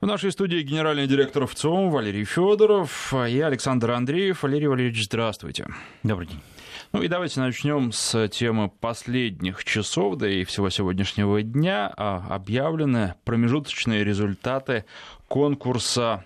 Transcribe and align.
В 0.00 0.06
нашей 0.06 0.32
студии 0.32 0.62
генеральный 0.62 1.06
директор 1.06 1.46
ВЦОМ 1.46 1.90
Валерий 1.90 2.24
Федоров 2.24 3.12
и 3.12 3.38
Александр 3.38 3.90
Андреев. 3.90 4.42
Валерий 4.42 4.66
Валерьевич, 4.66 5.04
здравствуйте. 5.04 5.66
Добрый 6.02 6.26
день. 6.26 6.40
Ну 6.92 7.02
и 7.02 7.08
давайте 7.08 7.38
начнем 7.38 7.92
с 7.92 8.26
темы 8.28 8.70
последних 8.70 9.62
часов, 9.62 10.16
да 10.16 10.26
и 10.26 10.44
всего 10.44 10.70
сегодняшнего 10.70 11.42
дня. 11.42 11.92
А, 11.98 12.24
объявлены 12.30 13.14
промежуточные 13.24 14.02
результаты 14.02 14.86
конкурса 15.28 16.24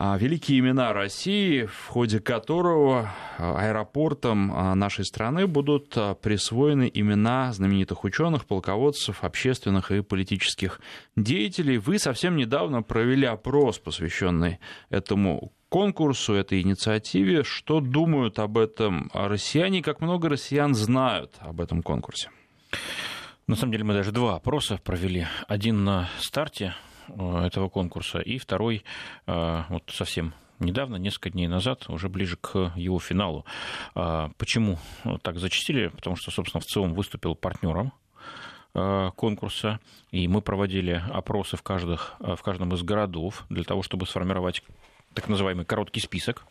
великие 0.00 0.60
имена 0.60 0.92
России, 0.94 1.64
в 1.66 1.88
ходе 1.88 2.20
которого 2.20 3.12
а, 3.36 3.58
аэропортам 3.58 4.50
а, 4.50 4.74
нашей 4.74 5.04
страны 5.04 5.46
будут 5.46 5.96
присвоены 6.22 6.90
имена 6.92 7.52
знаменитых 7.52 8.04
ученых, 8.04 8.46
полководцев, 8.46 9.22
общественных 9.22 9.90
и 9.90 10.00
политических 10.02 10.80
деятелей. 11.16 11.76
Вы 11.76 11.98
совсем 11.98 12.36
недавно 12.36 12.82
провели 12.82 13.26
опрос, 13.26 13.78
посвященный 13.78 14.58
этому 14.88 15.52
конкурсу, 15.68 16.32
этой 16.32 16.62
инициативе. 16.62 17.42
Что 17.44 17.80
думают 17.80 18.38
об 18.38 18.56
этом 18.56 19.10
россияне, 19.12 19.82
как 19.82 20.00
много 20.00 20.30
россиян 20.30 20.74
знают 20.74 21.36
об 21.40 21.60
этом 21.60 21.82
конкурсе? 21.82 22.30
На 23.46 23.56
самом 23.56 23.72
деле 23.72 23.84
мы 23.84 23.94
даже 23.94 24.12
два 24.12 24.36
опроса 24.36 24.78
провели. 24.82 25.26
Один 25.48 25.84
на 25.84 26.08
старте 26.20 26.74
этого 27.44 27.68
конкурса, 27.68 28.20
и 28.20 28.38
второй 28.38 28.84
э, 29.26 29.62
вот 29.68 29.84
совсем 29.88 30.34
недавно, 30.58 30.96
несколько 30.96 31.30
дней 31.30 31.48
назад, 31.48 31.88
уже 31.88 32.08
ближе 32.08 32.36
к 32.36 32.72
его 32.76 32.98
финалу. 32.98 33.44
А 33.94 34.30
почему 34.36 34.78
так 35.22 35.38
зачастили? 35.38 35.88
Потому 35.88 36.16
что, 36.16 36.30
собственно, 36.30 36.60
в 36.60 36.66
целом 36.66 36.94
выступил 36.94 37.34
партнером 37.34 37.92
э, 38.74 39.10
конкурса, 39.16 39.80
и 40.10 40.28
мы 40.28 40.42
проводили 40.42 41.02
опросы 41.10 41.56
в, 41.56 41.62
каждых, 41.62 42.16
в 42.20 42.42
каждом 42.42 42.74
из 42.74 42.82
городов 42.82 43.44
для 43.48 43.64
того, 43.64 43.82
чтобы 43.82 44.06
сформировать 44.06 44.62
так 45.14 45.28
называемый 45.28 45.64
короткий 45.64 46.00
список 46.00 46.44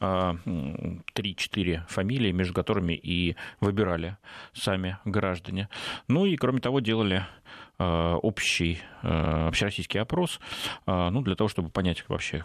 3-4 0.00 1.86
фамилии, 1.88 2.32
между 2.32 2.54
которыми 2.54 2.92
и 2.92 3.36
выбирали 3.60 4.16
сами 4.52 4.98
граждане. 5.04 5.68
Ну 6.06 6.26
и, 6.26 6.36
кроме 6.36 6.60
того, 6.60 6.80
делали 6.80 7.24
Э, 7.26 7.65
общий 7.78 8.80
э, 9.02 9.48
общероссийский 9.48 10.00
опрос, 10.00 10.40
э, 10.86 11.08
ну, 11.10 11.22
для 11.22 11.34
того, 11.34 11.48
чтобы 11.48 11.68
понять 11.68 12.04
вообще, 12.08 12.44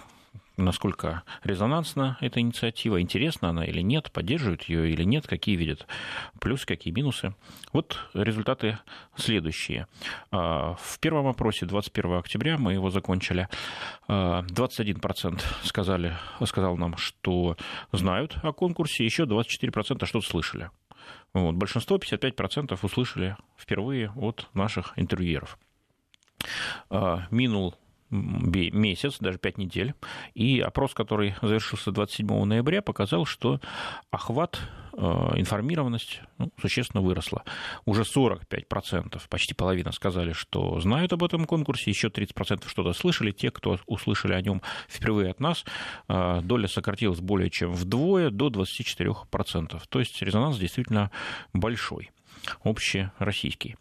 насколько 0.58 1.24
резонансна 1.44 2.18
эта 2.22 2.40
инициатива, 2.40 3.02
интересна 3.02 3.50
она 3.50 3.66
или 3.66 3.82
нет, 3.82 4.12
поддерживают 4.12 4.64
ее 4.64 4.92
или 4.92 5.04
нет, 5.04 5.28
какие 5.28 5.56
видят 5.56 5.88
плюсы, 6.40 6.66
какие 6.66 6.94
минусы. 6.94 7.34
Вот 7.74 7.98
результаты 8.14 8.78
следующие. 9.16 9.88
В 10.32 11.00
первом 11.00 11.28
опросе 11.28 11.66
21 11.66 12.14
октября 12.18 12.58
мы 12.58 12.74
его 12.74 12.90
закончили. 12.90 13.48
21% 14.08 15.42
сказали, 15.64 16.14
сказал 16.46 16.78
нам, 16.78 16.98
что 16.98 17.58
знают 17.92 18.38
о 18.44 18.52
конкурсе, 18.54 19.06
еще 19.06 19.24
24% 19.24 20.06
что-то 20.06 20.28
слышали. 20.28 20.70
Вот. 21.34 21.56
Большинство, 21.56 21.98
55%, 21.98 22.78
услышали 22.82 23.38
впервые 23.58 24.12
от 24.16 24.48
наших 24.54 24.94
интервьюеров. 24.98 25.58
А, 26.90 27.28
минул 27.32 27.76
месяц, 28.12 29.18
даже 29.20 29.38
пять 29.38 29.58
недель. 29.58 29.94
И 30.34 30.60
опрос, 30.60 30.94
который 30.94 31.36
завершился 31.42 31.92
27 31.92 32.44
ноября, 32.46 32.82
показал, 32.82 33.26
что 33.26 33.60
охват, 34.12 34.60
э, 34.94 34.98
информированность 35.38 36.22
ну, 36.38 36.52
существенно 36.60 37.02
выросла. 37.02 37.44
Уже 37.86 38.04
45%, 38.04 39.22
почти 39.30 39.54
половина 39.54 39.92
сказали, 39.92 40.34
что 40.34 40.80
знают 40.82 41.14
об 41.14 41.24
этом 41.24 41.46
конкурсе, 41.46 41.90
еще 41.90 42.10
30% 42.10 42.68
что-то 42.68 42.94
слышали. 42.94 43.32
Те, 43.32 43.50
кто 43.52 43.80
услышали 43.86 44.34
о 44.34 44.42
нем 44.42 44.62
впервые 44.90 45.32
от 45.32 45.40
нас, 45.40 45.66
э, 46.08 46.42
доля 46.44 46.68
сократилась 46.68 47.20
более 47.20 47.50
чем 47.50 47.72
вдвое, 47.72 48.30
до 48.30 48.50
24%. 48.50 49.82
То 49.90 50.00
есть 50.00 50.22
резонанс 50.22 50.58
действительно 50.58 51.12
большой 51.54 52.12
общероссийский. 52.64 53.76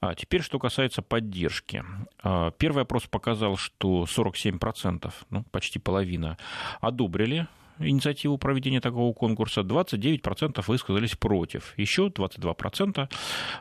А 0.00 0.14
теперь, 0.14 0.42
что 0.42 0.58
касается 0.58 1.02
поддержки. 1.02 1.84
А, 2.22 2.50
первый 2.52 2.82
опрос 2.82 3.06
показал, 3.06 3.56
что 3.56 4.04
47%, 4.04 5.12
ну, 5.30 5.44
почти 5.50 5.78
половина, 5.78 6.36
одобрили 6.80 7.46
инициативу 7.78 8.38
проведения 8.38 8.80
такого 8.80 9.12
конкурса, 9.12 9.60
29% 9.60 10.64
высказались 10.66 11.16
против, 11.16 11.74
еще 11.76 12.08
22% 12.08 13.08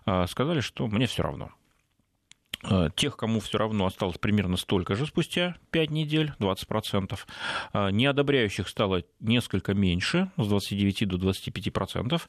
а, 0.05 0.27
сказали, 0.27 0.61
что 0.61 0.87
мне 0.87 1.07
все 1.07 1.23
равно. 1.23 1.51
Э, 2.69 2.89
тех, 2.95 3.17
кому 3.17 3.39
все 3.39 3.57
равно 3.57 3.85
осталось 3.85 4.17
примерно 4.17 4.57
столько 4.57 4.95
же 4.95 5.05
спустя 5.05 5.55
5 5.71 5.91
недель, 5.91 6.33
20%. 6.39 7.19
Э, 7.73 7.89
неодобряющих 7.91 8.67
стало 8.67 9.03
несколько 9.19 9.73
меньше, 9.73 10.31
с 10.37 10.47
29 10.47 11.07
до 11.07 11.17
25% 11.17 12.21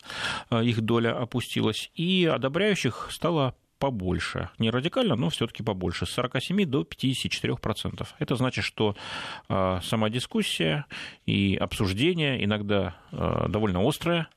э, 0.51 0.65
их 0.65 0.81
доля 0.81 1.17
опустилась. 1.19 1.91
И 1.95 2.25
одобряющих 2.27 3.09
стало 3.11 3.55
побольше. 3.79 4.51
Не 4.59 4.71
радикально, 4.71 5.17
но 5.17 5.31
все-таки 5.31 5.63
побольше. 5.63 6.07
С 6.07 6.11
47 6.11 6.65
до 6.65 6.83
54%. 6.83 8.07
Это 8.19 8.37
значит, 8.37 8.65
что 8.65 8.97
э, 9.49 9.81
сама 9.83 10.11
дискуссия 10.11 10.87
и 11.27 11.57
обсуждение 11.57 12.43
иногда 12.45 12.97
э, 13.13 13.47
довольно 13.49 13.87
острое. 13.87 14.29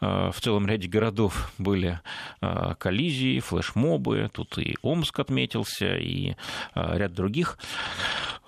Э, 0.00 0.30
в 0.30 0.40
целом 0.40 0.66
ряде 0.66 0.88
городов 0.88 1.52
были 1.58 2.00
э, 2.40 2.74
коллизии, 2.78 3.40
флешмобы. 3.40 4.30
Тут 4.32 4.58
и 4.58 4.76
Омск 4.82 5.20
отметился, 5.20 5.96
и 5.96 6.34
э, 6.74 6.98
ряд 6.98 7.12
других. 7.12 7.58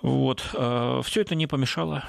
Вот. 0.01 0.43
Э, 0.53 1.01
все 1.03 1.21
это 1.21 1.35
не 1.35 1.47
помешало, 1.47 2.03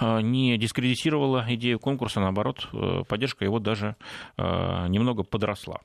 э, 0.00 0.20
не 0.22 0.56
дискредитировало 0.58 1.44
идею 1.48 1.78
конкурса, 1.78 2.20
наоборот, 2.20 2.68
э, 2.72 3.02
поддержка 3.06 3.44
его 3.44 3.58
даже 3.58 3.96
э, 4.36 4.86
немного 4.88 5.22
подросла. 5.22 5.80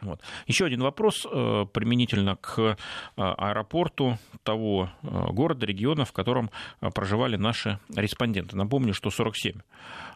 Вот. 0.00 0.20
Еще 0.46 0.64
один 0.64 0.80
вопрос 0.80 1.26
э, 1.30 1.66
применительно 1.72 2.36
к 2.36 2.58
э, 2.58 2.76
аэропорту 3.16 4.18
того 4.44 4.90
э, 5.02 5.26
города, 5.32 5.66
региона, 5.66 6.04
в 6.04 6.12
котором 6.12 6.50
проживали 6.94 7.36
наши 7.36 7.78
респонденты. 7.94 8.56
Напомню, 8.56 8.94
что 8.94 9.10
47 9.10 9.60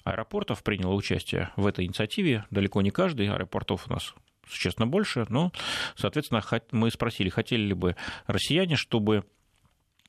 аэропортов 0.05 0.63
приняло 0.63 0.95
участие 0.95 1.51
в 1.57 1.67
этой 1.67 1.85
инициативе. 1.85 2.45
Далеко 2.51 2.81
не 2.83 2.91
каждый, 2.91 3.29
аэропортов 3.29 3.87
у 3.89 3.93
нас 3.93 4.15
существенно 4.49 4.87
больше, 4.87 5.27
но, 5.29 5.53
соответственно, 5.97 6.43
мы 6.71 6.91
спросили, 6.91 7.29
хотели 7.29 7.63
ли 7.63 7.75
бы 7.75 7.97
россияне, 8.27 8.77
чтобы 8.77 9.25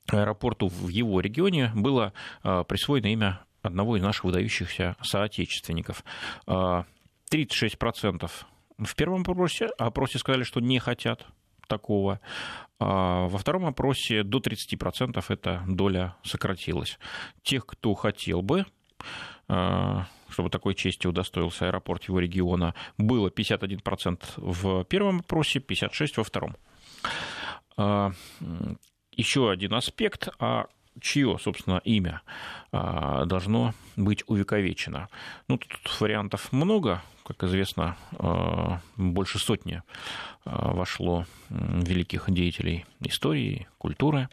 аэропорту 0.08 0.68
в 0.68 0.88
его 0.88 1.20
регионе 1.20 1.72
было 1.74 2.12
присвоено 2.42 3.06
имя 3.06 3.40
одного 3.62 3.96
из 3.96 4.02
наших 4.02 4.24
выдающихся 4.24 4.96
соотечественников. 5.02 6.04
36% 6.46 8.30
в 8.78 8.94
первом 8.94 9.22
опросе, 9.22 9.66
опросе 9.78 10.18
сказали, 10.18 10.42
что 10.42 10.60
не 10.60 10.78
хотят 10.78 11.26
такого. 11.66 12.20
А 12.78 13.26
во 13.28 13.38
втором 13.38 13.66
опросе 13.66 14.22
до 14.22 14.38
30% 14.38 15.24
эта 15.28 15.62
доля 15.66 16.16
сократилась. 16.22 16.98
Тех, 17.42 17.66
кто 17.66 17.94
хотел 17.94 18.42
бы, 18.42 18.66
а, 19.48 20.06
чтобы 20.28 20.50
такой 20.50 20.74
чести 20.74 21.06
удостоился 21.06 21.66
аэропорт 21.66 22.04
его 22.04 22.18
региона, 22.18 22.74
было 22.98 23.30
51% 23.30 24.22
в 24.36 24.84
первом 24.84 25.20
опросе, 25.20 25.60
56% 25.60 26.18
во 26.18 26.24
втором. 26.24 26.56
А, 27.76 28.12
еще 29.12 29.50
один 29.50 29.74
аспект, 29.74 30.28
а 30.38 30.66
чье, 31.00 31.38
собственно, 31.40 31.80
имя 31.84 32.22
а, 32.72 33.24
должно 33.24 33.74
быть 33.96 34.24
увековечено. 34.26 35.08
Ну, 35.48 35.58
тут 35.58 36.00
вариантов 36.00 36.52
много, 36.52 37.02
как 37.24 37.42
известно, 37.44 37.96
а, 38.18 38.80
больше 38.96 39.38
сотни 39.38 39.82
а, 40.44 40.72
вошло 40.72 41.26
великих 41.48 42.30
деятелей 42.30 42.86
истории, 43.00 43.68
культуры, 43.78 44.28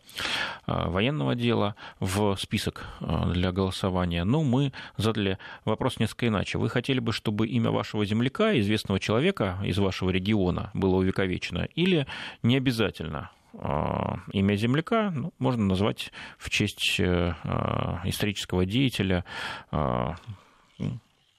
военного 0.66 1.36
дела 1.36 1.76
в 2.00 2.36
список 2.38 2.88
для 3.02 3.52
голосования. 3.52 4.24
Но 4.24 4.44
мы 4.44 4.74
задали 4.98 5.38
вопрос 5.64 6.00
несколько 6.00 6.28
иначе. 6.28 6.58
Вы 6.58 6.70
хотели 6.70 7.00
бы, 7.00 7.14
чтобы 7.14 7.48
имя 7.48 7.70
вашего 7.70 8.04
земляка, 8.04 8.60
известного 8.60 9.00
человека 9.00 9.60
из 9.64 9.78
вашего 9.78 10.10
региона, 10.10 10.72
было 10.74 10.96
увековечено, 10.96 11.68
или 11.76 12.08
не 12.42 12.58
обязательно? 12.58 13.30
А, 13.56 14.20
имя 14.32 14.56
земляка 14.56 15.12
ну, 15.12 15.34
можно 15.38 15.64
назвать 15.66 16.12
в 16.38 16.50
честь 16.50 17.00
э, 17.00 17.36
а, 17.44 18.02
исторического 18.06 18.66
деятеля, 18.66 19.26
а, 19.72 20.16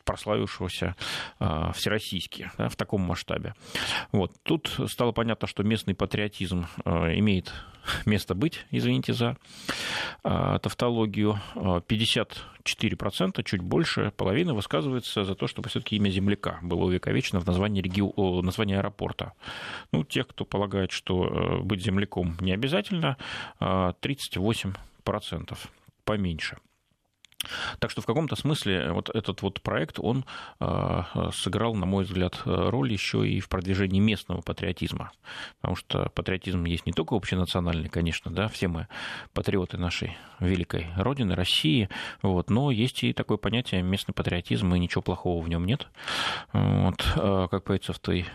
прославившегося 0.04 0.96
э, 1.40 1.72
всероссийски 1.74 2.50
да, 2.58 2.68
в 2.68 2.76
таком 2.76 3.00
масштабе. 3.02 3.54
Вот. 4.12 4.32
Тут 4.42 4.78
стало 4.86 5.12
понятно, 5.12 5.48
что 5.48 5.62
местный 5.62 5.94
патриотизм 5.94 6.66
э, 6.84 7.18
имеет 7.18 7.52
место 8.06 8.34
быть, 8.34 8.66
извините 8.70 9.12
за 9.12 9.36
э, 10.22 10.58
тавтологию. 10.62 11.40
54%, 11.54 13.42
чуть 13.44 13.60
больше 13.60 14.12
половины 14.16 14.54
высказывается 14.54 15.24
за 15.24 15.34
то, 15.34 15.46
чтобы 15.46 15.68
все-таки 15.68 15.96
имя 15.96 16.10
земляка 16.10 16.58
было 16.62 16.84
увековечено 16.84 17.40
в 17.40 17.46
названии, 17.46 17.82
регио... 17.82 18.42
названии 18.42 18.76
аэропорта. 18.76 19.32
Ну, 19.92 20.04
тех, 20.04 20.28
кто 20.28 20.44
полагает, 20.44 20.92
что 20.92 21.60
быть 21.62 21.82
земляком 21.82 22.36
не 22.40 22.52
обязательно, 22.52 23.16
38% 23.60 25.58
поменьше. 26.04 26.58
Так 27.78 27.90
что 27.90 28.00
в 28.00 28.06
каком-то 28.06 28.36
смысле 28.36 28.92
вот 28.92 29.10
этот 29.10 29.42
вот 29.42 29.60
проект, 29.60 29.98
он 29.98 30.24
э, 30.60 31.02
сыграл, 31.32 31.74
на 31.74 31.86
мой 31.86 32.04
взгляд, 32.04 32.40
роль 32.44 32.92
еще 32.92 33.28
и 33.28 33.40
в 33.40 33.48
продвижении 33.48 34.00
местного 34.00 34.40
патриотизма. 34.40 35.12
Потому 35.60 35.76
что 35.76 36.08
патриотизм 36.14 36.64
есть 36.64 36.86
не 36.86 36.92
только 36.92 37.14
общенациональный, 37.14 37.88
конечно, 37.88 38.30
да, 38.30 38.48
все 38.48 38.68
мы 38.68 38.88
патриоты 39.32 39.78
нашей 39.78 40.16
великой 40.40 40.88
Родины, 40.96 41.34
России, 41.34 41.88
вот, 42.22 42.50
но 42.50 42.70
есть 42.70 43.02
и 43.04 43.12
такое 43.12 43.38
понятие 43.38 43.82
местный 43.82 44.14
патриотизм, 44.14 44.74
и 44.74 44.78
ничего 44.78 45.02
плохого 45.02 45.42
в 45.42 45.48
нем 45.48 45.64
нет. 45.64 45.88
Вот, 46.52 47.04
э, 47.16 47.48
как 47.50 47.64
поется 47.64 47.92
в 47.92 47.98
той 47.98 48.26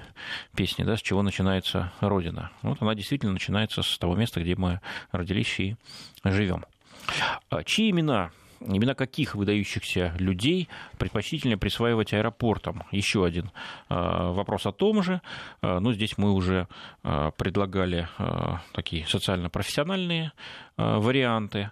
песне, 0.55 0.85
да, 0.85 0.97
с 0.97 1.01
чего 1.01 1.21
начинается 1.21 1.91
Родина. 1.99 2.51
Вот 2.61 2.81
она 2.81 2.95
действительно 2.95 3.33
начинается 3.33 3.81
с 3.81 3.97
того 3.97 4.15
места, 4.15 4.41
где 4.41 4.55
мы 4.55 4.81
родились 5.11 5.59
и 5.59 5.75
живем. 6.23 6.65
А 7.49 7.63
чьи 7.63 7.89
имена 7.89 8.31
имена 8.61 8.93
каких 8.93 9.35
выдающихся 9.35 10.13
людей 10.17 10.69
предпочтительнее 10.97 11.57
присваивать 11.57 12.13
аэропортам? 12.13 12.83
Еще 12.91 13.25
один 13.25 13.51
а, 13.87 14.31
вопрос 14.31 14.65
о 14.65 14.71
том 14.71 15.03
же. 15.03 15.21
А, 15.61 15.79
ну, 15.79 15.93
здесь 15.93 16.17
мы 16.17 16.33
уже 16.33 16.67
а, 17.03 17.31
предлагали 17.31 18.07
такие 18.73 19.05
социально-профессиональные 19.07 20.31
варианты 20.77 21.71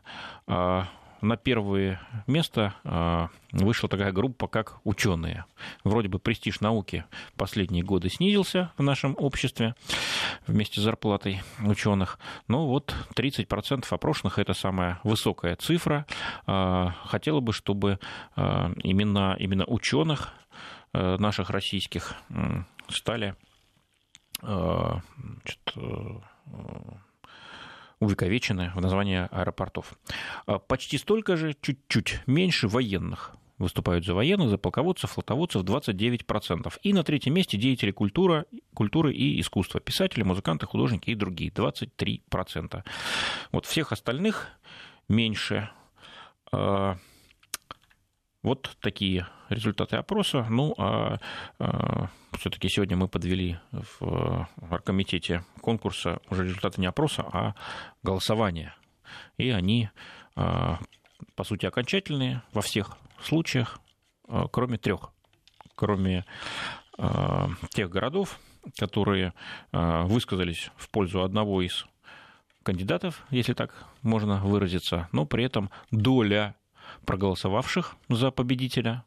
на 1.21 1.37
первое 1.37 2.01
место 2.27 2.73
а, 2.83 3.29
вышла 3.51 3.89
такая 3.89 4.11
группа, 4.11 4.47
как 4.47 4.79
ученые. 4.83 5.45
Вроде 5.83 6.07
бы 6.07 6.19
престиж 6.19 6.61
науки 6.61 7.05
последние 7.35 7.83
годы 7.83 8.09
снизился 8.09 8.71
в 8.77 8.83
нашем 8.83 9.15
обществе 9.17 9.75
вместе 10.45 10.81
с 10.81 10.83
зарплатой 10.83 11.41
ученых. 11.65 12.19
Но 12.47 12.67
вот 12.67 12.93
30% 13.15 13.85
опрошенных– 13.89 14.39
это 14.39 14.53
самая 14.53 14.99
высокая 15.03 15.55
цифра. 15.55 16.05
А, 16.45 16.93
хотела 17.05 17.39
бы, 17.39 17.53
чтобы 17.53 17.99
а, 18.35 18.71
именно, 18.83 19.35
именно 19.39 19.65
ученых 19.65 20.33
наших 20.93 21.49
российских 21.49 22.15
стали 22.89 23.35
увековечены 27.99 28.71
в 28.75 28.81
названии 28.81 29.27
аэропортов. 29.31 29.93
А 30.45 30.59
почти 30.59 30.97
столько 30.97 31.35
же, 31.35 31.55
чуть-чуть 31.61 32.21
меньше 32.27 32.67
военных 32.67 33.35
выступают 33.57 34.05
за 34.05 34.13
военных, 34.13 34.49
за 34.49 34.57
полководцев, 34.57 35.11
флотоводцев 35.11 35.63
29%. 35.63 36.73
И 36.83 36.93
на 36.93 37.03
третьем 37.03 37.33
месте 37.33 37.57
деятели 37.57 37.91
культуры, 37.91 38.45
культуры 38.73 39.13
и 39.13 39.39
искусства. 39.39 39.79
Писатели, 39.79 40.23
музыканты, 40.23 40.65
художники 40.65 41.09
и 41.09 41.15
другие 41.15 41.51
23%. 41.51 42.83
Вот 43.51 43.65
всех 43.65 43.91
остальных 43.91 44.47
меньше. 45.09 45.69
Вот 48.43 48.77
такие 48.81 49.27
результаты 49.49 49.97
опроса. 49.97 50.45
Ну, 50.49 50.73
а, 50.77 51.19
а 51.59 52.09
все-таки 52.37 52.69
сегодня 52.69 52.95
мы 52.95 53.07
подвели 53.07 53.57
в 53.71 54.47
оргкомитете 54.69 55.43
конкурса 55.61 56.19
уже 56.29 56.45
результаты 56.45 56.79
не 56.79 56.87
опроса, 56.87 57.23
а 57.31 57.55
голосования. 58.03 58.75
И 59.37 59.49
они, 59.49 59.89
а, 60.35 60.79
по 61.35 61.43
сути, 61.43 61.65
окончательные 61.65 62.43
во 62.53 62.61
всех 62.61 62.97
случаях, 63.21 63.79
а, 64.27 64.47
кроме 64.47 64.77
трех. 64.77 65.11
Кроме 65.75 66.25
а, 66.97 67.49
тех 67.69 67.89
городов, 67.89 68.39
которые 68.77 69.33
а, 69.71 70.03
высказались 70.03 70.71
в 70.75 70.89
пользу 70.89 71.23
одного 71.23 71.61
из 71.61 71.85
кандидатов, 72.63 73.25
если 73.29 73.53
так 73.53 73.73
можно 74.01 74.43
выразиться, 74.43 75.07
но 75.11 75.25
при 75.25 75.45
этом 75.45 75.69
доля 75.91 76.55
проголосовавших 77.05 77.95
за 78.09 78.31
победителя 78.31 79.03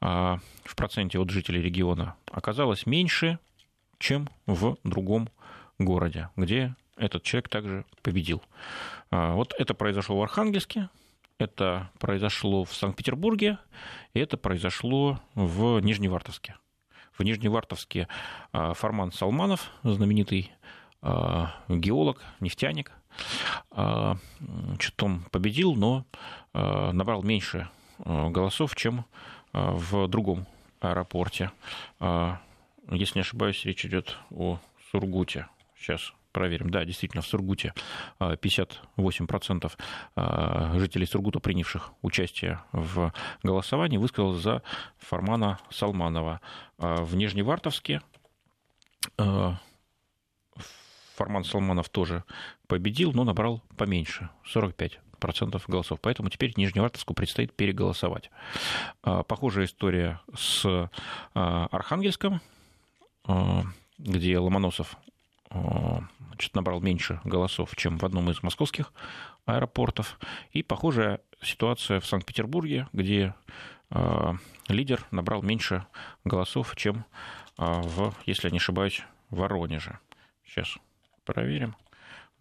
а, 0.00 0.38
в 0.64 0.76
проценте 0.76 1.18
от 1.18 1.30
жителей 1.30 1.62
региона 1.62 2.16
оказалось 2.30 2.86
меньше, 2.86 3.38
чем 3.98 4.28
в 4.46 4.76
другом 4.84 5.28
городе, 5.78 6.28
где 6.36 6.74
этот 6.96 7.22
человек 7.22 7.48
также 7.48 7.84
победил. 8.02 8.42
А, 9.10 9.34
вот 9.34 9.54
это 9.58 9.74
произошло 9.74 10.18
в 10.18 10.22
Архангельске, 10.22 10.88
это 11.38 11.90
произошло 11.98 12.64
в 12.64 12.74
Санкт-Петербурге, 12.74 13.58
и 14.14 14.20
это 14.20 14.36
произошло 14.36 15.20
в 15.34 15.80
Нижневартовске. 15.80 16.56
В 17.16 17.22
Нижневартовске 17.22 18.08
а, 18.52 18.74
Фарман 18.74 19.12
Салманов, 19.12 19.70
знаменитый 19.82 20.52
геолог, 21.68 22.22
нефтяник, 22.38 22.92
что-то 23.72 25.04
он 25.04 25.24
победил, 25.32 25.74
но 25.74 26.06
набрал 26.54 27.22
меньше 27.22 27.68
э, 27.98 28.28
голосов, 28.28 28.74
чем 28.74 29.04
э, 29.52 29.70
в 29.72 30.08
другом 30.08 30.46
аэропорте. 30.80 31.50
Если 32.90 33.18
не 33.18 33.20
ошибаюсь, 33.20 33.64
речь 33.64 33.86
идет 33.86 34.18
о 34.30 34.58
Сургуте. 34.90 35.46
Сейчас 35.78 36.12
проверим. 36.32 36.70
Да, 36.70 36.84
действительно, 36.84 37.22
в 37.22 37.26
Сургуте 37.28 37.72
58% 38.18 39.70
жителей 40.80 41.06
Сургута, 41.06 41.38
принявших 41.38 41.92
участие 42.02 42.60
в 42.72 43.12
голосовании, 43.44 43.98
высказал 43.98 44.32
за 44.32 44.62
Фармана 44.98 45.60
Салманова. 45.70 46.40
В 46.78 47.14
Нижневартовске 47.14 48.02
Фарман 51.16 51.44
Салманов 51.44 51.88
тоже 51.88 52.24
победил, 52.66 53.12
но 53.12 53.22
набрал 53.22 53.62
поменьше, 53.76 54.28
45 54.46 54.98
процентов 55.22 55.68
голосов. 55.68 56.00
Поэтому 56.02 56.28
теперь 56.30 56.52
Нижневартовску 56.56 57.14
предстоит 57.14 57.54
переголосовать. 57.54 58.30
А, 59.04 59.22
похожая 59.22 59.66
история 59.66 60.20
с 60.34 60.66
а, 60.66 61.68
Архангельском, 61.70 62.40
а, 63.24 63.62
где 63.98 64.36
Ломоносов 64.38 64.96
значит, 65.50 66.54
набрал 66.54 66.80
меньше 66.80 67.20
голосов, 67.24 67.76
чем 67.76 67.98
в 67.98 68.04
одном 68.04 68.30
из 68.30 68.42
московских 68.42 68.92
аэропортов. 69.44 70.18
И 70.50 70.62
похожая 70.62 71.20
ситуация 71.42 72.00
в 72.00 72.06
Санкт-Петербурге, 72.06 72.88
где 72.94 73.34
лидер 74.68 75.04
набрал 75.10 75.42
меньше 75.42 75.84
голосов, 76.24 76.74
чем 76.76 77.04
в, 77.58 78.14
если 78.24 78.48
я 78.48 78.50
не 78.50 78.56
ошибаюсь, 78.56 79.02
Воронеже. 79.28 79.98
Сейчас 80.46 80.78
проверим. 81.26 81.76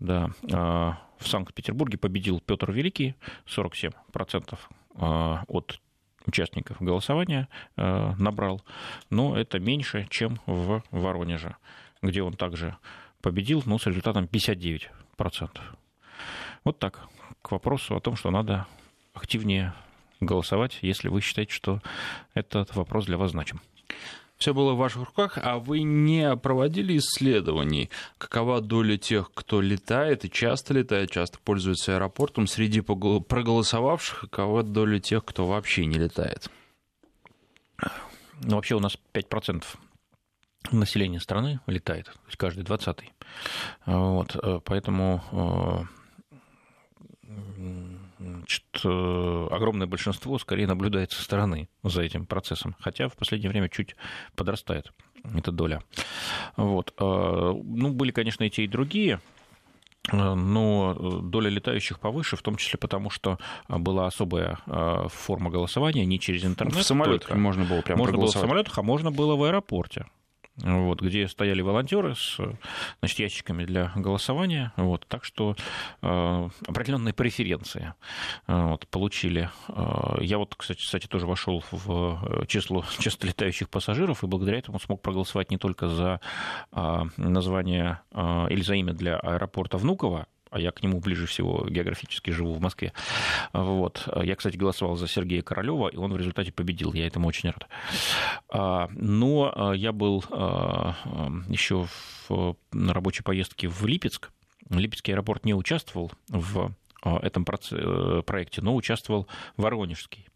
Да, 0.01 0.31
а, 0.51 0.97
в 1.19 1.27
Санкт-Петербурге 1.27 1.99
победил 1.99 2.39
Петр 2.39 2.71
Великий, 2.71 3.15
47% 3.45 4.57
а, 4.95 5.43
от 5.47 5.79
участников 6.25 6.81
голосования 6.81 7.47
а, 7.77 8.15
набрал, 8.17 8.63
но 9.11 9.37
это 9.37 9.59
меньше, 9.59 10.07
чем 10.09 10.39
в 10.47 10.83
Воронеже, 10.89 11.55
где 12.01 12.23
он 12.23 12.33
также 12.33 12.75
победил, 13.21 13.61
но 13.67 13.77
с 13.77 13.85
результатом 13.85 14.25
59%. 14.25 14.89
Вот 16.63 16.79
так, 16.79 17.07
к 17.43 17.51
вопросу 17.51 17.95
о 17.95 17.99
том, 18.01 18.15
что 18.15 18.31
надо 18.31 18.65
активнее 19.13 19.75
голосовать, 20.19 20.79
если 20.81 21.09
вы 21.09 21.21
считаете, 21.21 21.53
что 21.53 21.79
этот 22.33 22.75
вопрос 22.75 23.05
для 23.05 23.17
вас 23.17 23.31
значим 23.31 23.61
все 24.41 24.55
было 24.55 24.73
в 24.73 24.77
ваших 24.77 25.03
руках, 25.05 25.37
а 25.39 25.59
вы 25.59 25.83
не 25.83 26.35
проводили 26.35 26.97
исследований, 26.97 27.91
какова 28.17 28.59
доля 28.59 28.97
тех, 28.97 29.31
кто 29.35 29.61
летает 29.61 30.25
и 30.25 30.31
часто 30.31 30.73
летает, 30.73 31.11
часто 31.11 31.37
пользуется 31.37 31.95
аэропортом, 31.95 32.47
среди 32.47 32.81
проголосовавших, 32.81 34.21
какова 34.21 34.63
доля 34.63 34.99
тех, 34.99 35.23
кто 35.25 35.45
вообще 35.45 35.85
не 35.85 35.99
летает? 35.99 36.49
Ну, 38.41 38.55
вообще 38.55 38.73
у 38.73 38.79
нас 38.79 38.97
5% 39.13 39.63
населения 40.71 41.19
страны 41.19 41.59
летает, 41.67 42.05
то 42.05 42.19
есть 42.25 42.37
каждый 42.37 42.63
двадцатый. 42.63 43.13
Вот, 43.85 44.35
э, 44.35 44.59
поэтому 44.65 45.87
э, 47.27 47.90
значит, 48.21 48.63
э, 48.83 49.47
огромное 49.51 49.87
большинство 49.87 50.37
скорее 50.37 50.67
наблюдает 50.67 51.11
со 51.11 51.23
стороны 51.23 51.69
за 51.83 52.01
этим 52.03 52.25
процессом, 52.25 52.75
хотя 52.79 53.07
в 53.09 53.15
последнее 53.15 53.49
время 53.49 53.69
чуть 53.69 53.95
подрастает 54.35 54.93
эта 55.35 55.51
доля. 55.51 55.81
Вот. 56.57 56.93
Э, 56.99 57.53
ну, 57.63 57.93
были, 57.93 58.11
конечно, 58.11 58.43
и 58.43 58.49
те, 58.49 58.63
и 58.63 58.67
другие 58.67 59.19
но 60.11 61.21
доля 61.21 61.47
летающих 61.47 61.99
повыше, 61.99 62.35
в 62.35 62.41
том 62.41 62.55
числе 62.55 62.79
потому, 62.79 63.11
что 63.11 63.37
была 63.69 64.07
особая 64.07 64.57
форма 65.09 65.51
голосования 65.51 66.07
не 66.07 66.19
через 66.19 66.43
интернет. 66.43 66.73
В 66.73 66.81
самолетах 66.81 67.37
можно 67.37 67.65
было 67.65 67.81
прямо 67.81 67.99
Можно 67.99 68.17
было 68.17 68.25
в 68.25 68.31
самолетах, 68.31 68.75
а 68.79 68.81
можно 68.81 69.11
было 69.11 69.35
в 69.35 69.43
аэропорте 69.43 70.07
вот, 70.61 71.01
где 71.01 71.27
стояли 71.27 71.61
волонтеры 71.61 72.15
с 72.15 72.39
значит, 72.99 73.19
ящиками 73.19 73.65
для 73.65 73.91
голосования. 73.95 74.73
Вот, 74.77 75.05
так 75.07 75.23
что 75.23 75.55
э, 76.01 76.49
определенные 76.67 77.13
преференции 77.13 77.93
э, 78.47 78.61
вот, 78.63 78.87
получили. 78.87 79.49
Э, 79.69 80.17
я 80.21 80.37
вот, 80.37 80.55
кстати, 80.55 80.79
кстати, 80.79 81.07
тоже 81.07 81.27
вошел 81.27 81.63
в 81.71 82.45
число 82.47 82.85
часто 82.99 83.27
летающих 83.27 83.69
пассажиров, 83.69 84.23
и 84.23 84.27
благодаря 84.27 84.59
этому 84.59 84.79
смог 84.79 85.01
проголосовать 85.01 85.51
не 85.51 85.57
только 85.57 85.87
за 85.87 86.19
э, 86.71 87.03
название 87.17 87.99
э, 88.11 88.47
или 88.49 88.61
за 88.61 88.75
имя 88.75 88.93
для 88.93 89.17
аэропорта 89.17 89.77
Внуково, 89.77 90.27
а 90.51 90.59
я 90.59 90.71
к 90.71 90.83
нему 90.83 90.99
ближе 90.99 91.25
всего 91.25 91.65
географически 91.67 92.29
живу 92.29 92.53
в 92.53 92.61
Москве. 92.61 92.91
Вот. 93.53 94.07
Я, 94.21 94.35
кстати, 94.35 94.57
голосовал 94.57 94.97
за 94.97 95.07
Сергея 95.07 95.41
Королева, 95.41 95.87
и 95.87 95.95
он 95.95 96.11
в 96.11 96.17
результате 96.17 96.51
победил. 96.51 96.93
Я 96.93 97.07
этому 97.07 97.29
очень 97.29 97.49
рад. 97.49 97.67
А, 98.49 98.89
но 98.91 99.51
а, 99.55 99.71
я 99.71 99.93
был 99.93 100.23
а, 100.29 100.95
еще 101.47 101.87
на 102.29 102.93
рабочей 102.93 103.23
поездке 103.23 103.69
в 103.69 103.85
Липецк. 103.85 104.31
Липецкий 104.69 105.13
аэропорт 105.13 105.45
не 105.45 105.53
участвовал 105.53 106.11
в 106.27 106.73
этом 107.03 107.45
э, 107.71 108.21
проекте, 108.25 108.61
но 108.61 108.75
участвовал 108.75 109.27
Воронежский. 109.57 110.27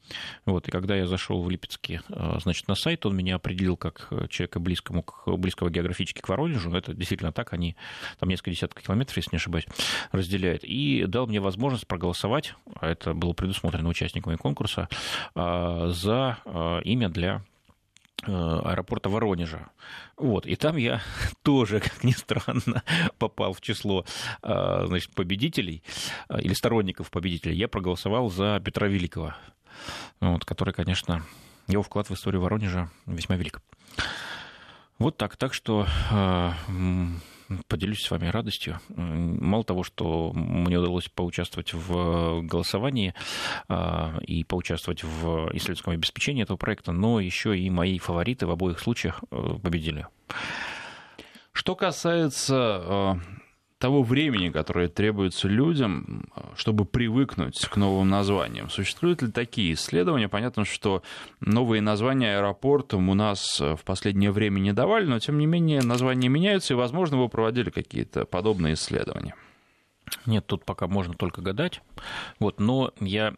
Вот, 0.45 0.67
и 0.67 0.71
когда 0.71 0.95
я 0.95 1.07
зашел 1.07 1.41
в 1.41 1.49
Липецке, 1.49 2.01
э, 2.09 2.37
значит, 2.41 2.67
на 2.67 2.75
сайт, 2.75 3.05
он 3.05 3.15
меня 3.15 3.35
определил 3.35 3.77
как 3.77 4.09
человека 4.29 4.59
близкому, 4.59 5.05
близкого 5.25 5.69
географически 5.69 6.21
к 6.21 6.29
Воронежу. 6.29 6.71
Это 6.71 6.93
действительно 6.93 7.31
так, 7.31 7.53
они 7.53 7.75
там 8.19 8.29
несколько 8.29 8.51
десятков 8.51 8.83
километров, 8.83 9.17
если 9.17 9.31
не 9.31 9.37
ошибаюсь, 9.37 9.65
разделяют. 10.11 10.63
И 10.63 11.05
дал 11.07 11.27
мне 11.27 11.39
возможность 11.39 11.87
проголосовать, 11.87 12.55
а 12.79 12.87
это 12.87 13.13
было 13.13 13.33
предусмотрено 13.33 13.89
участниками 13.89 14.35
конкурса, 14.35 14.89
э, 15.35 15.87
за 15.91 16.37
имя 16.83 17.09
для 17.09 17.43
Э, 17.45 17.54
аэропорта 18.23 19.09
Воронежа. 19.09 19.69
Вот. 20.17 20.45
И 20.45 20.55
там 20.55 20.77
я 20.77 21.01
тоже, 21.43 21.79
как 21.79 22.03
ни 22.03 22.11
странно, 22.11 22.83
попал 23.17 23.53
в 23.53 23.61
число 23.61 24.05
э, 24.41 24.83
значит, 24.87 25.11
победителей 25.11 25.83
э, 26.29 26.39
или 26.41 26.53
сторонников 26.53 27.11
победителей. 27.11 27.55
Я 27.55 27.67
проголосовал 27.67 28.29
за 28.29 28.59
Петра 28.63 28.87
Великого, 28.87 29.33
вот, 30.19 30.45
который, 30.45 30.73
конечно, 30.73 31.23
его 31.67 31.83
вклад 31.83 32.09
в 32.09 32.13
историю 32.13 32.41
Воронежа 32.41 32.89
весьма 33.05 33.35
велик. 33.35 33.61
Вот 34.97 35.17
так. 35.17 35.35
Так 35.35 35.53
что 35.53 35.87
поделюсь 37.67 38.01
с 38.01 38.11
вами 38.11 38.27
радостью. 38.27 38.79
Мало 38.89 39.63
того, 39.63 39.83
что 39.83 40.31
мне 40.33 40.77
удалось 40.77 41.09
поучаствовать 41.09 41.73
в 41.73 42.41
голосовании 42.41 43.13
а, 43.67 44.17
и 44.21 44.43
поучаствовать 44.43 45.03
в 45.03 45.49
исследовательском 45.53 45.93
обеспечении 45.93 46.43
этого 46.43 46.57
проекта, 46.57 46.91
но 46.91 47.19
еще 47.19 47.57
и 47.57 47.69
мои 47.69 47.97
фавориты 47.97 48.47
в 48.47 48.51
обоих 48.51 48.79
случаях 48.79 49.23
э, 49.31 49.57
победили. 49.61 50.07
Что 51.51 51.75
касается 51.75 52.81
э, 52.83 53.44
того 53.77 54.03
времени, 54.03 54.49
которое 54.49 54.87
требуется 54.87 55.47
людям, 55.47 56.29
чтобы 56.55 56.85
привыкнуть 56.85 57.59
к 57.65 57.75
новым 57.75 58.09
названиям. 58.09 58.69
Существуют 58.69 59.21
ли 59.21 59.31
такие 59.31 59.73
исследования? 59.73 60.29
Понятно, 60.29 60.63
что 60.63 61.03
новые 61.41 61.81
названия 61.81 62.37
аэропортам 62.37 63.09
у 63.09 63.13
нас 63.13 63.59
в 63.59 63.79
последнее 63.83 64.31
время 64.31 64.59
не 64.59 64.71
давали, 64.71 65.05
но 65.05 65.19
тем 65.19 65.37
не 65.37 65.45
менее 65.45 65.81
названия 65.81 66.29
меняются, 66.29 66.73
и, 66.73 66.77
возможно, 66.77 67.17
вы 67.17 67.27
проводили 67.27 67.69
какие-то 67.69 68.25
подобные 68.25 68.75
исследования. 68.75 69.35
Нет, 70.25 70.45
тут 70.45 70.63
пока 70.65 70.87
можно 70.87 71.13
только 71.13 71.41
гадать. 71.41 71.81
Вот, 72.39 72.59
но 72.59 72.93
я 72.99 73.33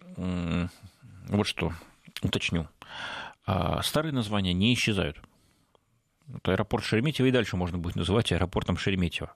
вот 1.30 1.48
что 1.48 1.74
уточню. 2.22 2.68
А, 3.46 3.82
старые 3.82 4.14
названия 4.14 4.54
не 4.54 4.74
исчезают. 4.74 5.18
Вот 6.28 6.48
аэропорт 6.50 6.84
Шереметьево 6.84 7.28
и 7.28 7.32
дальше 7.32 7.56
можно 7.56 7.78
будет 7.78 7.96
называть 7.96 8.32
аэропортом 8.32 8.78
Шереметьево. 8.78 9.34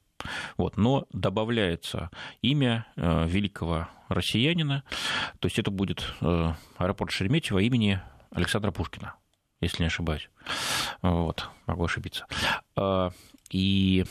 Вот, 0.57 0.77
но 0.77 1.05
добавляется 1.13 2.09
имя 2.41 2.85
э, 2.95 3.27
великого 3.27 3.87
россиянина, 4.09 4.83
то 5.39 5.47
есть 5.47 5.57
это 5.57 5.71
будет 5.71 6.13
э, 6.21 6.53
аэропорт 6.77 7.11
Шереметьево 7.11 7.59
имени 7.59 8.01
Александра 8.31 8.71
Пушкина, 8.71 9.15
если 9.61 9.83
не 9.83 9.87
ошибаюсь. 9.87 10.29
Вот, 11.01 11.49
могу 11.65 11.85
ошибиться. 11.85 12.27
А, 12.75 13.11
и 13.49 14.05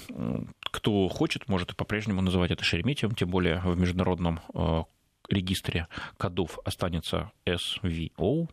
кто 0.71 1.09
хочет, 1.09 1.49
может 1.49 1.77
по-прежнему 1.77 2.23
называть 2.23 2.51
это 2.51 2.65
Шереметьевым, 2.65 3.15
тем 3.15 3.31
более 3.31 3.61
в 3.61 3.79
международном 3.79 4.41
э, 4.55 4.85
регистре 5.29 5.89
кодов 6.17 6.59
останется 6.65 7.31
SVO. 7.47 8.49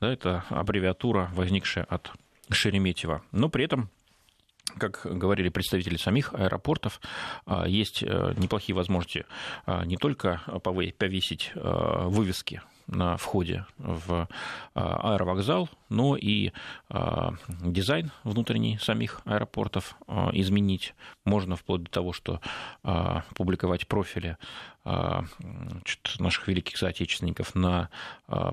Да, 0.00 0.12
это 0.12 0.44
аббревиатура, 0.50 1.30
возникшая 1.34 1.84
от 1.84 2.12
Шереметьево. 2.50 3.22
Но 3.32 3.48
при 3.48 3.64
этом 3.64 3.90
как 4.76 5.00
говорили 5.04 5.48
представители 5.48 5.96
самих 5.96 6.34
аэропортов, 6.34 7.00
а, 7.46 7.66
есть 7.66 8.02
э, 8.02 8.34
неплохие 8.36 8.76
возможности 8.76 9.24
а, 9.66 9.84
не 9.84 9.96
только 9.96 10.42
повесить 10.98 11.52
э, 11.54 12.02
вывески 12.06 12.60
на 12.86 13.16
входе 13.16 13.66
в 13.76 14.28
а, 14.74 15.14
аэровокзал, 15.14 15.68
но 15.90 16.16
и 16.16 16.52
дизайн 17.60 18.12
внутренний 18.24 18.78
самих 18.78 19.20
аэропортов 19.26 19.96
изменить. 20.32 20.94
Можно 21.26 21.56
вплоть 21.56 21.82
до 21.82 21.90
того, 21.90 22.12
что 22.14 22.40
публиковать 23.34 23.86
профили 23.88 24.38
наших 24.84 26.48
великих 26.48 26.78
соотечественников 26.78 27.54
на 27.54 27.90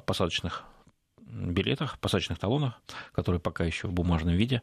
посадочных 0.06 0.66
билетах, 1.36 2.00
посадочных 2.00 2.40
талонах, 2.40 2.82
которые 3.12 3.40
пока 3.40 3.64
еще 3.66 3.88
в 3.88 3.94
бумажном 3.94 4.36
виде. 4.36 4.62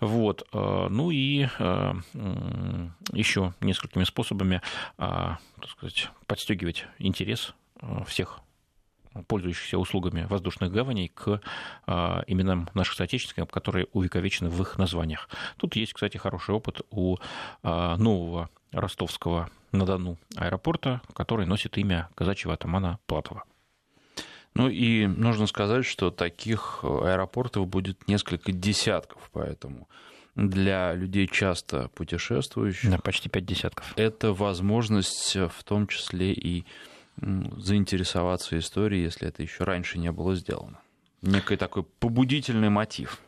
Вот. 0.00 0.46
Э, 0.52 0.88
ну 0.88 1.10
и 1.10 1.48
э, 1.58 1.92
еще 3.12 3.54
несколькими 3.60 4.04
способами 4.04 4.62
а, 4.98 5.38
так 5.60 5.70
сказать, 5.70 6.10
подстегивать 6.26 6.86
интерес 6.98 7.54
э, 7.80 8.04
всех 8.06 8.40
пользующихся 9.28 9.78
услугами 9.78 10.26
воздушных 10.28 10.70
гаваней 10.70 11.08
к 11.08 11.40
именам 12.26 12.68
наших 12.74 12.96
соотечественников, 12.96 13.50
которые 13.50 13.86
увековечены 13.94 14.50
в 14.50 14.60
их 14.60 14.76
названиях. 14.76 15.30
Тут 15.56 15.74
есть, 15.74 15.94
кстати, 15.94 16.18
хороший 16.18 16.54
опыт 16.54 16.82
у 16.90 17.16
нового 17.62 18.50
ростовского 18.72 19.48
на 19.72 19.86
Дону 19.86 20.18
аэропорта, 20.36 21.00
который 21.14 21.46
носит 21.46 21.78
имя 21.78 22.10
казачьего 22.14 22.52
атамана 22.52 22.98
Платова. 23.06 23.44
Ну 24.56 24.70
и 24.70 25.06
нужно 25.06 25.46
сказать, 25.46 25.84
что 25.84 26.10
таких 26.10 26.80
аэропортов 26.82 27.68
будет 27.68 28.08
несколько 28.08 28.52
десятков, 28.52 29.28
поэтому 29.32 29.86
для 30.34 30.94
людей 30.94 31.28
часто 31.30 31.88
путешествующих. 31.88 32.90
Да, 32.90 32.98
почти 32.98 33.28
пять 33.28 33.44
десятков. 33.44 33.92
Это 33.96 34.32
возможность 34.32 35.36
в 35.36 35.64
том 35.64 35.86
числе 35.86 36.32
и 36.32 36.64
заинтересоваться 37.18 38.58
историей, 38.58 39.02
если 39.02 39.28
это 39.28 39.42
еще 39.42 39.64
раньше 39.64 39.98
не 39.98 40.10
было 40.10 40.34
сделано. 40.34 40.78
Некий 41.20 41.56
такой 41.56 41.82
побудительный 41.82 42.70
мотив. 42.70 43.20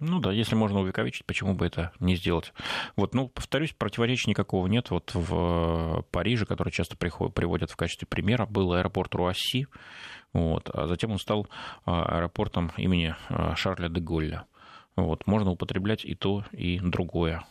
Ну 0.00 0.18
да, 0.18 0.32
если 0.32 0.54
можно 0.54 0.80
увековечить, 0.80 1.24
почему 1.24 1.54
бы 1.54 1.64
это 1.66 1.92
не 2.00 2.16
сделать? 2.16 2.52
Вот, 2.96 3.14
ну, 3.14 3.28
повторюсь, 3.28 3.72
противоречия 3.72 4.28
никакого 4.28 4.66
нет. 4.66 4.90
Вот 4.90 5.12
в 5.14 6.04
Париже, 6.10 6.44
который 6.46 6.70
часто 6.70 6.96
приводят 6.96 7.70
в 7.70 7.76
качестве 7.76 8.06
примера, 8.06 8.44
был 8.44 8.72
аэропорт 8.72 9.14
Руасси, 9.14 9.66
вот, 10.34 10.68
а 10.74 10.86
затем 10.86 11.12
он 11.12 11.18
стал 11.18 11.46
а, 11.86 12.18
аэропортом 12.18 12.72
имени 12.76 13.14
а, 13.30 13.54
Шарля 13.56 13.88
де 13.88 14.00
Голля. 14.00 14.44
Вот, 14.96 15.26
можно 15.26 15.50
употреблять 15.50 16.04
и 16.04 16.14
то, 16.14 16.44
и 16.52 16.78
другое. 16.78 17.44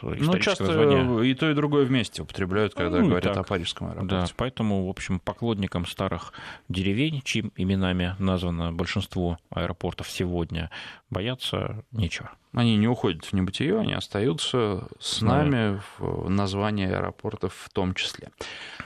Вот, 0.00 0.18
ну, 0.18 0.38
часто 0.38 0.64
название... 0.64 1.30
и 1.30 1.34
то, 1.34 1.50
и 1.50 1.54
другое 1.54 1.84
вместе 1.84 2.22
употребляют, 2.22 2.72
когда 2.72 3.00
ну, 3.00 3.08
говорят 3.08 3.34
так. 3.34 3.44
о 3.44 3.46
парижском 3.46 3.88
аэропорте. 3.88 4.14
Да, 4.14 4.26
поэтому, 4.36 4.86
в 4.86 4.88
общем, 4.88 5.20
поклонникам 5.20 5.84
старых 5.84 6.32
деревень, 6.70 7.20
чьим 7.24 7.52
именами 7.56 8.16
названо 8.18 8.72
большинство 8.72 9.36
аэропортов 9.50 10.10
сегодня, 10.10 10.70
бояться 11.10 11.84
нечего. 11.92 12.30
Они 12.52 12.76
не 12.76 12.88
уходят 12.88 13.26
в 13.26 13.32
небытие, 13.34 13.78
они 13.78 13.92
остаются 13.92 14.88
с 14.98 15.20
нами 15.20 15.80
в 15.98 16.28
названии 16.28 16.86
аэропортов 16.86 17.54
в 17.54 17.68
том 17.70 17.94
числе. 17.94 18.30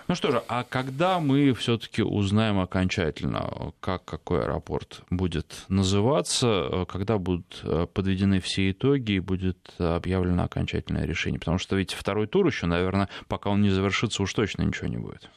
Ну 0.09 0.15
что 0.17 0.33
же, 0.33 0.43
а 0.49 0.65
когда 0.65 1.21
мы 1.21 1.55
все-таки 1.55 2.03
узнаем 2.03 2.59
окончательно, 2.59 3.73
как 3.81 4.05
какой 4.05 4.43
аэропорт 4.43 5.03
будет 5.11 5.65
называться, 5.69 6.87
когда 6.89 7.19
будут 7.19 7.61
э, 7.63 7.87
подведены 7.93 8.41
все 8.41 8.73
итоги 8.73 9.13
и 9.13 9.21
будет 9.21 9.75
объявлено 9.79 10.43
окончательное 10.45 11.07
решение? 11.07 11.39
Потому 11.39 11.59
что 11.59 11.77
ведь 11.77 11.93
второй 11.93 12.27
тур 12.27 12.47
еще, 12.47 12.67
наверное, 12.67 13.09
пока 13.29 13.51
он 13.51 13.63
не 13.63 13.71
завершится, 13.71 14.23
уж 14.23 14.35
точно 14.35 14.63
ничего 14.63 14.89
не 14.89 14.99
будет. 14.99 15.31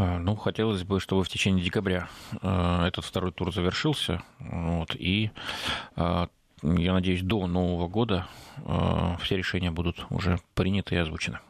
А, 0.00 0.18
ну, 0.18 0.34
хотелось 0.34 0.82
бы, 0.82 0.98
чтобы 0.98 1.22
в 1.24 1.28
течение 1.28 1.62
декабря 1.62 2.08
э, 2.40 2.84
этот 2.86 3.04
второй 3.04 3.32
тур 3.32 3.52
завершился, 3.52 4.22
вот, 4.38 4.96
и 4.96 5.30
а, 5.94 6.28
я 6.62 6.94
надеюсь, 6.94 7.20
до 7.20 7.46
Нового 7.46 7.86
года 7.86 8.26
все 9.20 9.36
решения 9.36 9.70
будут 9.70 10.06
уже 10.08 10.38
приняты 10.54 10.94
и 10.94 10.98
озвучены. 10.98 11.40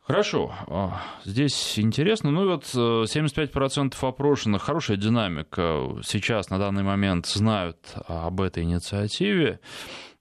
Хорошо, 0.00 0.54
а, 0.68 1.02
здесь 1.24 1.78
интересно. 1.78 2.30
Ну 2.30 2.44
и 2.44 2.48
вот 2.48 2.64
75% 2.64 3.94
э, 4.00 4.06
опрошенных, 4.06 4.62
хорошая 4.62 4.96
динамика, 4.96 5.98
сейчас 6.02 6.48
на 6.48 6.58
данный 6.58 6.82
момент 6.82 7.26
знают 7.26 7.94
об 8.08 8.40
этой 8.40 8.62
инициативе, 8.62 9.60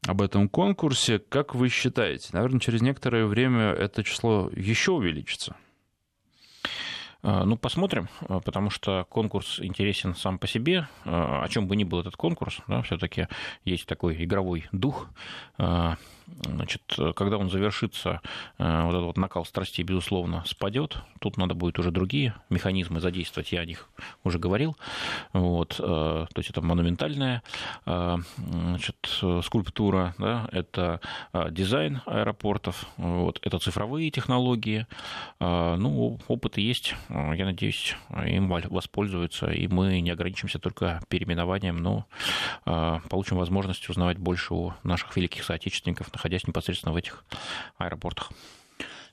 об 0.05 0.21
этом 0.21 0.49
конкурсе. 0.49 1.19
Как 1.19 1.55
вы 1.55 1.69
считаете, 1.69 2.29
наверное, 2.33 2.59
через 2.59 2.81
некоторое 2.81 3.27
время 3.27 3.71
это 3.71 4.03
число 4.03 4.49
еще 4.53 4.91
увеличится? 4.91 5.55
А, 7.27 7.43
ну, 7.43 7.57
посмотрим, 7.57 8.07
а, 8.21 8.39
потому 8.39 8.69
что 8.69 9.07
конкурс 9.09 9.59
интересен 9.59 10.13
сам 10.13 10.37
по 10.37 10.45
себе. 10.45 10.87
А, 11.05 11.43
о 11.43 11.49
чем 11.49 11.67
бы 11.67 11.75
ни 11.75 11.83
был 11.83 11.99
этот 11.99 12.15
конкурс, 12.15 12.59
да, 12.67 12.83
все-таки 12.83 13.27
есть 13.63 13.87
такой 13.87 14.23
игровой 14.23 14.65
дух. 14.71 15.07
Значит, 16.45 16.81
когда 17.15 17.37
он 17.37 17.49
завершится, 17.49 18.21
вот 18.57 18.89
этот 18.89 19.03
вот 19.03 19.17
накал 19.17 19.45
страстей, 19.45 19.83
безусловно, 19.83 20.43
спадет. 20.45 20.97
Тут 21.19 21.37
надо 21.37 21.53
будет 21.53 21.79
уже 21.79 21.91
другие 21.91 22.35
механизмы 22.49 22.99
задействовать, 22.99 23.51
я 23.51 23.61
о 23.61 23.65
них 23.65 23.89
уже 24.23 24.39
говорил. 24.39 24.77
Вот, 25.33 25.77
то 25.77 26.27
есть 26.35 26.49
это 26.49 26.61
монументальная 26.61 27.41
значит, 27.85 28.97
скульптура, 29.43 30.15
да, 30.17 30.47
это 30.51 31.01
дизайн 31.51 32.01
аэропортов, 32.05 32.85
вот, 32.97 33.39
это 33.41 33.59
цифровые 33.59 34.11
технологии. 34.11 34.87
Ну, 35.39 36.19
опыт 36.27 36.57
есть 36.57 36.95
Э, 37.09 37.33
я 37.35 37.45
надеюсь, 37.45 37.95
им 38.25 38.47
воспользуются, 38.47 39.51
и 39.51 39.67
мы 39.67 40.01
не 40.01 40.11
ограничимся 40.11 40.59
только 40.59 41.01
переименованием, 41.09 41.77
но 41.77 42.05
э, 42.65 42.99
получим 43.09 43.37
возможность 43.37 43.87
узнавать 43.89 44.17
больше 44.17 44.53
о 44.53 44.75
наших 44.83 45.15
великих 45.15 45.43
соотечественников, 45.43 46.09
находясь 46.15 46.47
непосредственно 46.47 46.93
в 46.93 46.97
этих 46.97 47.23
аэропортах. 47.77 48.31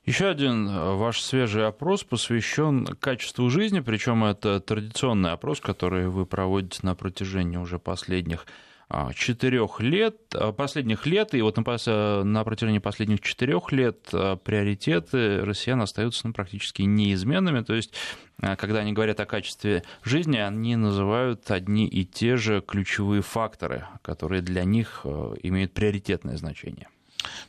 Еще 0.05 0.27
один 0.27 0.69
э, 0.69 0.95
ваш 0.95 1.21
свежий 1.21 1.67
опрос 1.67 2.03
посвящен 2.03 2.87
качеству 2.87 3.49
жизни, 3.51 3.81
причем 3.81 4.25
это 4.25 4.59
традиционный 4.59 5.33
опрос, 5.33 5.61
который 5.61 6.09
вы 6.09 6.27
проводите 6.27 6.81
на 6.83 6.97
протяжении 6.97 7.57
уже 7.57 7.79
последних 7.79 8.47
а, 8.95 9.11
четырех 9.15 9.81
лет, 9.81 10.17
а, 10.35 10.53
последних 10.53 11.07
лет, 11.07 11.35
и 11.35 11.41
вот 11.41 11.57
на, 11.57 12.25
на 12.25 12.45
протяжении 12.45 12.79
последних 12.79 13.23
четырех 13.23 13.73
лет 13.73 14.11
а, 14.13 14.37
приоритеты 14.37 15.43
россиян 15.43 15.81
остаются 15.81 16.27
ну, 16.27 16.35
практически 16.35 16.83
неизменными. 16.83 17.63
То 17.63 17.73
есть, 17.73 17.95
когда 18.37 18.81
они 18.81 18.93
говорят 18.93 19.19
о 19.21 19.25
качестве 19.25 19.83
жизни, 20.05 20.37
они 20.37 20.77
называют 20.77 21.51
одни 21.51 21.87
и 21.87 22.05
те 22.05 22.37
же 22.37 22.61
ключевые 22.61 23.23
факторы, 23.23 23.87
которые 24.03 24.43
для 24.43 24.65
них 24.65 25.07
имеют 25.43 25.73
приоритетное 25.73 26.37
значение. 26.37 26.89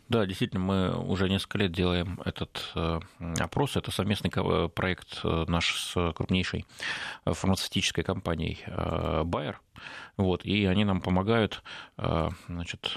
Да, 0.09 0.25
действительно, 0.25 0.61
мы 0.61 0.97
уже 0.97 1.29
несколько 1.29 1.57
лет 1.57 1.71
делаем 1.71 2.19
этот 2.25 2.71
э, 2.75 2.99
опрос. 3.39 3.75
Это 3.75 3.91
совместный 3.91 4.31
проект 4.69 5.21
э, 5.23 5.45
наш 5.47 5.75
с 5.75 6.13
крупнейшей 6.13 6.65
фармацевтической 7.25 8.03
компанией 8.03 8.59
э, 8.65 9.23
Bayer. 9.23 9.55
Вот, 10.17 10.45
и 10.45 10.65
они 10.65 10.85
нам 10.85 11.01
помогают 11.01 11.63
значит, 12.47 12.95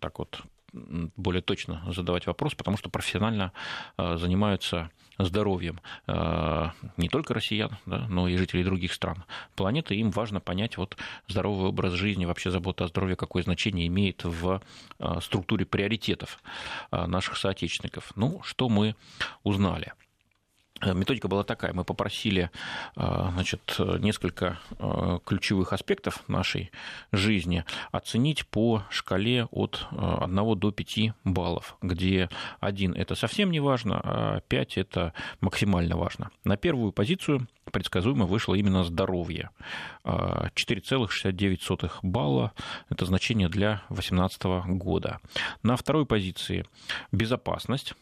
так 0.00 0.18
вот 0.18 0.42
более 0.72 1.40
точно 1.40 1.82
задавать 1.92 2.26
вопрос, 2.26 2.54
потому 2.54 2.76
что 2.76 2.90
профессионально 2.90 3.52
занимаются 3.96 4.90
здоровьем 5.24 5.80
э, 6.06 6.68
не 6.96 7.08
только 7.08 7.34
россиян, 7.34 7.76
да, 7.86 8.06
но 8.08 8.28
и 8.28 8.36
жителей 8.36 8.64
других 8.64 8.92
стран 8.92 9.24
планеты. 9.56 9.94
Им 9.96 10.10
важно 10.10 10.40
понять 10.40 10.76
вот 10.76 10.96
здоровый 11.28 11.68
образ 11.68 11.92
жизни, 11.92 12.24
вообще 12.24 12.50
забота 12.50 12.84
о 12.84 12.88
здоровье, 12.88 13.16
какое 13.16 13.42
значение 13.42 13.86
имеет 13.86 14.24
в 14.24 14.60
э, 14.98 15.20
структуре 15.20 15.66
приоритетов 15.66 16.42
э, 16.90 17.06
наших 17.06 17.36
соотечественников. 17.36 18.12
Ну, 18.16 18.40
что 18.42 18.68
мы 18.68 18.94
узнали? 19.42 19.92
Э, 20.80 20.94
методика 20.94 21.28
была 21.28 21.44
такая. 21.44 21.72
Мы 21.72 21.84
попросили 21.84 22.50
э, 22.96 23.28
значит, 23.32 23.76
несколько 23.98 24.58
э, 24.78 25.18
ключевых 25.24 25.72
аспектов 25.72 26.28
нашей 26.28 26.70
жизни 27.12 27.64
оценить 27.92 28.46
по 28.46 28.82
шкале 28.90 29.46
от 29.50 29.86
1 29.92 30.58
до 30.58 30.70
5 30.70 31.12
баллов, 31.24 31.76
где 31.82 32.28
1– 32.60 32.94
это 32.96 33.14
совсем 33.14 33.50
не 33.50 33.60
важно, 33.60 34.00
а 34.02 34.40
5– 34.48 34.76
это 34.78 35.12
максимально 35.40 35.96
важно. 35.96 36.30
На 36.44 36.56
первую 36.56 36.92
позицию 36.92 37.46
предсказуемо 37.72 38.26
вышло 38.26 38.54
именно 38.54 38.84
здоровье. 38.84 39.50
4,69 40.04 41.90
балла– 42.02 42.52
это 42.88 43.04
значение 43.06 43.48
для 43.48 43.82
2018 43.88 44.42
года. 44.76 45.20
На 45.62 45.76
второй 45.76 46.06
позиции– 46.06 46.64
безопасность 47.12 47.94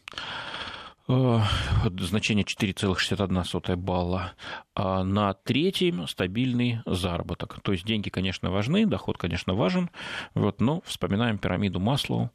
значение 1.09 2.45
4,61 2.45 3.77
балла. 3.77 4.35
А 4.75 5.03
на 5.03 5.33
третьем 5.33 6.07
стабильный 6.07 6.81
заработок. 6.85 7.61
То 7.63 7.73
есть 7.73 7.85
деньги, 7.85 8.11
конечно, 8.11 8.51
важны, 8.51 8.87
доход, 8.87 9.17
конечно, 9.17 9.55
важен, 9.55 9.91
вот, 10.35 10.61
но 10.61 10.83
вспоминаем 10.83 11.39
пирамиду 11.39 11.81
Маслоу. 11.81 12.31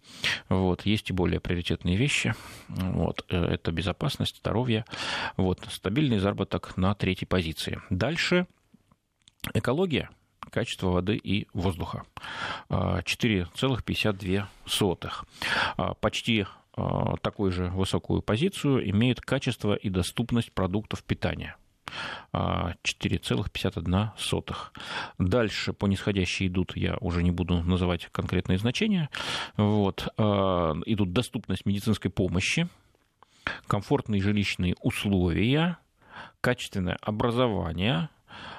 Вот, 0.50 0.86
есть 0.86 1.12
и 1.12 1.14
более 1.14 1.40
приоритетные 1.40 1.96
вещи. 1.96 2.34
Вот, 2.68 3.24
э, 3.30 3.38
это 3.38 3.72
безопасность, 3.72 4.38
здоровье. 4.38 4.86
Вот, 5.38 5.60
стабильный 5.70 6.18
заработок 6.18 6.76
на 6.76 6.96
третьей 6.96 7.28
позиции. 7.28 7.80
Дальше 7.90 8.48
экология 9.54 10.10
качество 10.50 10.88
воды 10.88 11.16
и 11.16 11.48
воздуха. 11.54 12.04
4,52. 12.70 15.12
А, 15.78 15.94
почти 15.96 16.42
а, 16.42 16.48
такую 16.76 17.52
же 17.52 17.68
высокую 17.70 18.22
позицию 18.22 18.90
имеет 18.90 19.22
качество 19.22 19.76
и 19.76 19.90
доступность 19.90 20.52
продуктов 20.52 21.04
питания. 21.04 21.56
4,51. 22.34 23.94
А, 23.96 24.72
Дальше 25.20 25.74
по 25.74 25.86
нисходящей 25.86 26.48
идут, 26.48 26.76
я 26.76 26.98
уже 27.00 27.24
не 27.24 27.32
буду 27.32 27.62
называть 27.62 28.10
конкретные 28.12 28.58
значения. 28.58 29.10
Вот. 29.58 30.08
А, 30.18 30.74
идут 30.86 31.14
доступность 31.14 31.66
медицинской 31.66 32.10
помощи, 32.10 32.68
комфортные 33.68 34.22
жилищные 34.22 34.76
условия, 34.82 35.78
качественное 36.42 36.98
образование, 37.02 38.10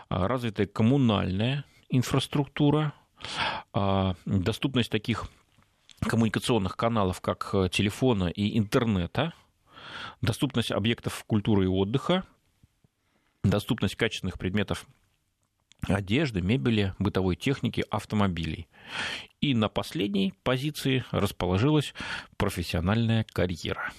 развитая 0.09 0.67
коммунальная 0.67 1.65
инфраструктура, 1.89 2.93
доступность 4.27 4.91
таких 4.91 5.29
коммуникационных 6.07 6.77
каналов, 6.77 7.21
как 7.21 7.51
э, 7.53 7.69
телефона 7.71 8.29
и 8.29 8.59
интернета, 8.59 9.33
доступность 10.23 10.71
объектов 10.71 11.25
культуры 11.27 11.65
и 11.65 11.69
отдыха, 11.69 12.25
доступность 13.43 13.97
качественных 13.97 14.39
предметов 14.39 14.87
одежды, 15.87 16.41
мебели, 16.41 16.95
бытовой 16.99 17.37
техники, 17.37 17.85
автомобилей. 17.91 18.69
И 19.41 19.55
на 19.55 19.69
последней 19.69 20.33
позиции 20.43 21.05
расположилась 21.11 21.93
профессиональная 22.37 23.27
карьера. 23.33 23.93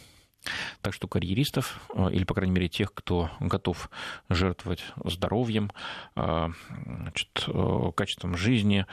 Так 0.81 0.93
что 0.93 1.07
карьеристов, 1.07 1.79
э, 1.93 2.09
или, 2.11 2.23
по 2.23 2.33
крайней 2.33 2.53
мере, 2.53 2.69
тех, 2.69 2.93
кто 2.93 3.31
готов 3.39 3.89
жертвовать 4.29 4.83
здоровьем, 5.03 5.71
э, 6.15 6.49
значит, 6.85 7.49
качеством 7.95 8.37
жизни, 8.37 8.85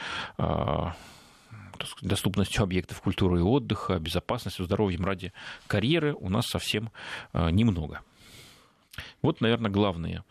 доступностью 2.01 2.63
объектов 2.63 3.01
культуры 3.01 3.39
и 3.39 3.43
отдыха, 3.43 3.99
безопасностью, 3.99 4.65
здоровьем 4.65 5.05
ради 5.05 5.33
карьеры 5.67 6.15
у 6.15 6.29
нас 6.29 6.47
совсем 6.47 6.91
э, 7.33 7.51
немного. 7.51 8.01
Вот, 9.23 9.41
наверное, 9.41 9.71
главные 9.71 10.25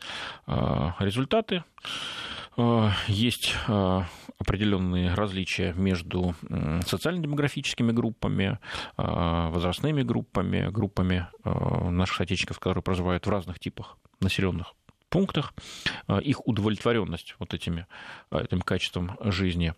э, 0.47 0.91
результаты. 0.99 1.63
Э, 2.57 2.89
есть 3.07 3.55
определенные 3.67 5.13
различия 5.13 5.73
между 5.73 6.35
социально-демографическими 6.85 7.91
группами, 7.91 8.59
возрастными 8.97 10.01
группами, 10.01 10.69
группами 10.69 11.27
наших 11.43 12.21
отечественников, 12.21 12.59
которые 12.59 12.83
проживают 12.83 13.25
в 13.27 13.29
разных 13.29 13.59
типах 13.59 13.97
населенных 14.19 14.73
пунктах. 15.09 15.53
Их 16.21 16.45
удовлетворенность 16.47 17.35
вот 17.37 17.53
этими, 17.53 17.85
этим 18.31 18.61
качеством 18.61 19.15
жизни 19.21 19.75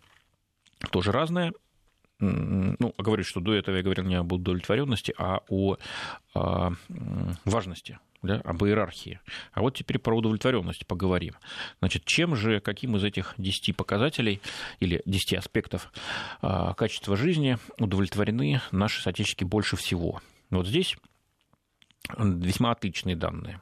тоже 0.90 1.12
разная 1.12 1.52
ну, 2.78 2.94
говорю, 2.98 3.24
что 3.24 3.40
до 3.40 3.54
этого 3.54 3.76
я 3.76 3.82
говорил 3.82 4.04
не 4.04 4.14
об 4.14 4.32
удовлетворенности, 4.32 5.14
а 5.18 5.40
о, 5.48 5.76
о 6.34 6.34
а, 6.34 6.72
важности 7.44 7.98
да, 8.24 8.40
об 8.44 8.64
иерархии. 8.64 9.20
А 9.52 9.60
вот 9.60 9.76
теперь 9.76 9.98
про 9.98 10.16
удовлетворенность 10.16 10.86
поговорим. 10.86 11.34
Значит, 11.80 12.04
чем 12.04 12.34
же, 12.34 12.60
каким 12.60 12.96
из 12.96 13.04
этих 13.04 13.34
10 13.38 13.76
показателей 13.76 14.40
или 14.80 15.02
10 15.06 15.34
аспектов 15.34 15.92
а, 16.40 16.74
качества 16.74 17.16
жизни 17.16 17.58
удовлетворены 17.78 18.60
наши 18.72 19.02
соотечественники 19.02 19.48
больше 19.48 19.76
всего? 19.76 20.20
Вот 20.50 20.66
здесь 20.66 20.96
весьма 22.18 22.72
отличные 22.72 23.16
данные. 23.16 23.60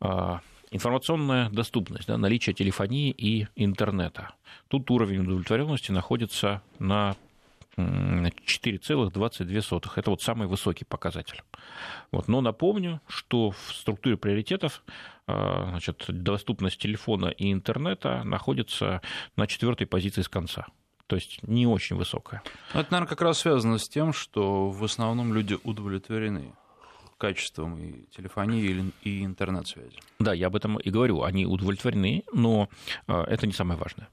А, 0.00 0.40
информационная 0.70 1.50
доступность, 1.50 2.06
да, 2.06 2.18
наличие 2.18 2.54
телефонии 2.54 3.10
и 3.10 3.48
интернета. 3.56 4.34
Тут 4.68 4.90
уровень 4.90 5.20
удовлетворенности 5.20 5.92
находится 5.92 6.62
на 6.78 7.16
4,22. 7.78 9.92
Это 9.96 10.10
вот 10.10 10.22
самый 10.22 10.48
высокий 10.48 10.84
показатель. 10.84 11.42
Вот. 12.10 12.28
Но 12.28 12.40
напомню, 12.40 13.00
что 13.06 13.52
в 13.52 13.72
структуре 13.72 14.16
приоритетов 14.16 14.82
значит, 15.26 16.04
доступность 16.08 16.78
телефона 16.78 17.26
и 17.26 17.52
интернета 17.52 18.24
находится 18.24 19.02
на 19.36 19.46
четвертой 19.46 19.86
позиции 19.86 20.22
с 20.22 20.28
конца 20.28 20.66
то 21.08 21.16
есть 21.16 21.42
не 21.42 21.66
очень 21.66 21.96
высокая. 21.96 22.42
Это, 22.74 22.92
наверное, 22.92 23.08
как 23.08 23.22
раз 23.22 23.38
связано 23.38 23.78
с 23.78 23.88
тем, 23.88 24.12
что 24.12 24.68
в 24.68 24.84
основном 24.84 25.32
люди 25.32 25.56
удовлетворены 25.64 26.52
качеством 27.18 27.78
и 27.78 28.06
телефонии, 28.14 28.92
и 29.02 29.24
интернет-связи. 29.24 29.98
Да, 30.18 30.32
я 30.32 30.46
об 30.46 30.56
этом 30.56 30.78
и 30.78 30.90
говорю. 30.90 31.22
Они 31.22 31.46
удовлетворены, 31.46 32.24
но 32.32 32.68
а, 33.06 33.24
это 33.24 33.46
не 33.46 33.52
самое 33.52 33.78
важное. 33.78 34.08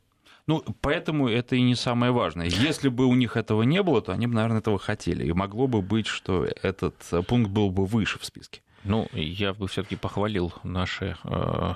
Ну, 0.48 0.64
поэтому 0.82 1.28
это 1.28 1.56
и 1.56 1.62
не 1.62 1.76
самое 1.76 2.12
важное. 2.12 2.46
Если 2.48 2.90
бы 2.90 3.06
у 3.06 3.16
них 3.16 3.36
этого 3.36 3.64
не 3.64 3.82
было, 3.82 4.02
то 4.02 4.12
они 4.12 4.28
бы, 4.28 4.36
наверное, 4.36 4.60
этого 4.60 4.78
хотели. 4.78 5.26
И 5.26 5.34
могло 5.34 5.68
бы 5.68 5.82
быть, 5.82 6.08
что 6.08 6.46
этот 6.62 6.96
пункт 7.28 7.50
был 7.50 7.72
бы 7.72 7.86
выше 7.86 8.20
в 8.20 8.26
списке. 8.26 8.62
Ну, 8.84 9.08
я 9.14 9.54
бы 9.54 9.68
все-таки 9.68 9.96
похвалил 9.96 10.54
наши 10.64 11.18
а, 11.24 11.76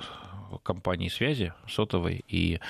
компании 0.58 1.08
связи 1.08 1.52
сотовой 1.68 2.24
и 2.28 2.60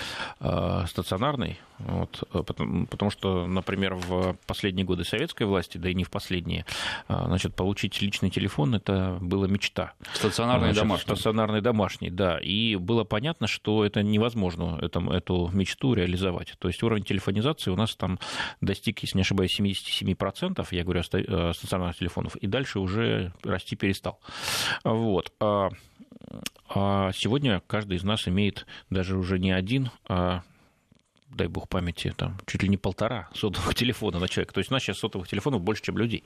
э, 0.40 0.84
стационарной, 0.86 1.58
вот, 1.78 2.22
э, 2.32 2.42
потому, 2.42 2.86
потому 2.86 3.10
что, 3.10 3.46
например, 3.46 3.94
в 3.94 4.36
последние 4.46 4.84
годы 4.84 5.04
советской 5.04 5.44
власти, 5.44 5.78
да 5.78 5.90
и 5.90 5.94
не 5.94 6.04
в 6.04 6.10
последние, 6.10 6.66
э, 7.08 7.14
значит, 7.26 7.54
получить 7.54 8.00
личный 8.02 8.30
телефон 8.30 8.74
это 8.74 9.18
была 9.20 9.46
мечта. 9.46 9.92
Стационарный 10.12 10.68
значит, 10.68 10.82
домашний. 10.82 11.04
Стационарный 11.04 11.60
домашний, 11.60 12.10
да. 12.10 12.38
И 12.38 12.76
было 12.76 13.04
понятно, 13.04 13.46
что 13.46 13.84
это 13.84 14.02
невозможно 14.02 14.78
это, 14.80 15.00
эту 15.12 15.50
мечту 15.52 15.94
реализовать. 15.94 16.54
То 16.58 16.68
есть 16.68 16.82
уровень 16.82 17.04
телефонизации 17.04 17.70
у 17.70 17.76
нас 17.76 17.96
там 17.96 18.18
достиг, 18.60 19.00
если 19.00 19.16
не 19.18 19.22
ошибаюсь, 19.22 19.58
77%, 19.58 20.66
я 20.70 20.84
говорю 20.84 21.00
о 21.00 21.52
стационарных 21.52 21.96
телефонов, 21.96 22.36
и 22.36 22.46
дальше 22.46 22.78
уже 22.78 23.32
расти 23.42 23.76
перестал. 23.76 24.20
Вот. 24.84 25.32
А 26.68 27.12
сегодня 27.12 27.62
каждый 27.66 27.96
из 27.96 28.04
нас 28.04 28.28
имеет 28.28 28.66
даже 28.90 29.16
уже 29.16 29.38
не 29.38 29.50
один, 29.50 29.90
а 30.08 30.42
дай 31.28 31.48
бог 31.48 31.68
памяти, 31.68 32.12
там, 32.16 32.38
чуть 32.46 32.62
ли 32.62 32.68
не 32.68 32.76
полтора 32.76 33.28
сотовых 33.34 33.74
телефона 33.74 34.18
на 34.18 34.28
человека. 34.28 34.54
То 34.54 34.58
есть 34.60 34.70
у 34.70 34.74
нас 34.74 34.82
сейчас 34.82 34.98
сотовых 34.98 35.28
телефонов 35.28 35.62
больше, 35.62 35.82
чем 35.82 35.98
людей. 35.98 36.24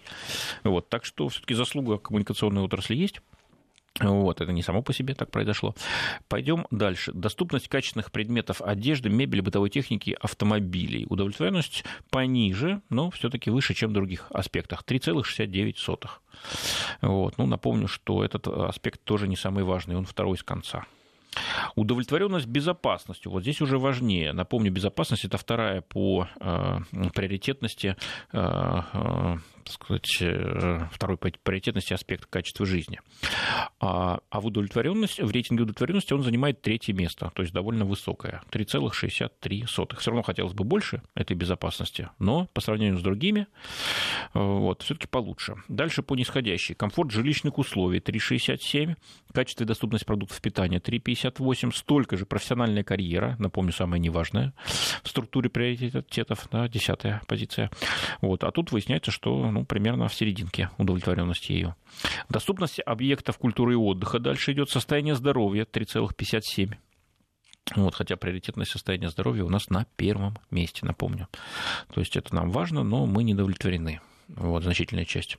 Вот, 0.62 0.88
так 0.88 1.04
что 1.04 1.28
все-таки 1.28 1.54
заслуга 1.54 1.98
коммуникационной 1.98 2.62
отрасли 2.62 2.94
есть. 2.94 3.20
Вот, 4.00 4.40
это 4.40 4.50
не 4.50 4.62
само 4.62 4.82
по 4.82 4.92
себе 4.92 5.14
так 5.14 5.30
произошло. 5.30 5.74
Пойдем 6.28 6.66
дальше. 6.72 7.12
Доступность 7.12 7.68
качественных 7.68 8.10
предметов 8.10 8.60
одежды, 8.60 9.08
мебели, 9.08 9.40
бытовой 9.40 9.70
техники, 9.70 10.16
автомобилей. 10.20 11.06
Удовлетворенность 11.08 11.84
пониже, 12.10 12.82
но 12.90 13.10
все-таки 13.10 13.50
выше, 13.50 13.72
чем 13.74 13.90
в 13.90 13.92
других 13.92 14.26
аспектах. 14.30 14.82
3,69. 14.84 16.08
Вот. 17.02 17.38
Ну, 17.38 17.46
напомню, 17.46 17.86
что 17.86 18.24
этот 18.24 18.48
аспект 18.48 19.04
тоже 19.04 19.28
не 19.28 19.36
самый 19.36 19.62
важный, 19.62 19.96
он 19.96 20.06
второй 20.06 20.38
с 20.38 20.42
конца. 20.42 20.86
Удовлетворенность 21.76 22.46
безопасностью. 22.46 23.30
Вот 23.30 23.42
здесь 23.42 23.60
уже 23.60 23.78
важнее. 23.78 24.32
Напомню, 24.32 24.72
безопасность 24.72 25.24
это 25.24 25.38
вторая 25.38 25.82
по 25.82 26.28
э, 26.40 26.78
приоритетности 27.14 27.96
э, 28.32 29.36
э, 29.68 29.72
сказать, 29.72 30.16
э, 30.20 30.88
второй 30.92 31.16
приоритетности 31.16 31.92
аспект 31.92 32.26
качества 32.26 32.66
жизни. 32.66 33.00
А, 33.80 34.20
а 34.30 34.40
в 34.40 34.46
удовлетворенности, 34.46 35.22
в 35.22 35.30
рейтинге 35.30 35.62
удовлетворенности 35.62 36.12
он 36.12 36.22
занимает 36.22 36.62
третье 36.62 36.92
место, 36.92 37.30
то 37.34 37.42
есть 37.42 37.54
довольно 37.54 37.84
высокое, 37.84 38.42
3,63. 38.50 39.66
Все 39.66 40.10
равно 40.10 40.22
хотелось 40.22 40.54
бы 40.54 40.64
больше 40.64 41.02
этой 41.14 41.36
безопасности, 41.36 42.08
но 42.18 42.48
по 42.52 42.60
сравнению 42.60 42.98
с 42.98 43.02
другими 43.02 43.46
э, 44.34 44.38
вот, 44.38 44.82
все-таки 44.82 45.06
получше. 45.06 45.56
Дальше 45.68 46.02
по 46.02 46.14
нисходящей. 46.14 46.74
Комфорт 46.74 47.10
жилищных 47.10 47.58
условий 47.58 47.98
3,67, 47.98 48.96
качество 49.32 49.64
и 49.64 49.66
доступность 49.66 50.06
продуктов 50.06 50.40
питания 50.40 50.78
3,58, 50.78 51.74
столько 51.74 52.16
же 52.16 52.26
профессиональная 52.26 52.84
карьера, 52.84 53.36
напомню, 53.38 53.72
самое 53.72 54.00
неважное 54.00 54.54
в 55.02 55.08
структуре 55.08 55.50
приоритетов, 55.50 56.48
да, 56.50 56.68
десятая 56.68 57.22
позиция. 57.26 57.70
Вот. 58.20 58.44
А 58.44 58.50
тут 58.50 58.72
выясняется, 58.72 59.10
что 59.10 59.50
ну, 59.54 59.64
примерно 59.64 60.08
в 60.08 60.14
серединке 60.14 60.70
удовлетворенности 60.78 61.52
ее. 61.52 61.76
Доступность 62.28 62.80
объектов 62.84 63.38
культуры 63.38 63.72
и 63.72 63.76
отдыха. 63.76 64.18
Дальше 64.18 64.52
идет 64.52 64.68
состояние 64.68 65.14
здоровья 65.14 65.64
3,57. 65.64 66.74
Вот, 67.76 67.94
хотя 67.94 68.16
приоритетное 68.16 68.66
состояние 68.66 69.10
здоровья 69.10 69.44
у 69.44 69.48
нас 69.48 69.70
на 69.70 69.86
первом 69.96 70.36
месте, 70.50 70.84
напомню. 70.84 71.28
То 71.92 72.00
есть 72.00 72.16
это 72.16 72.34
нам 72.34 72.50
важно, 72.50 72.82
но 72.82 73.06
мы 73.06 73.22
не. 73.22 74.00
Вот, 74.28 74.62
значительная 74.64 75.04
часть 75.04 75.38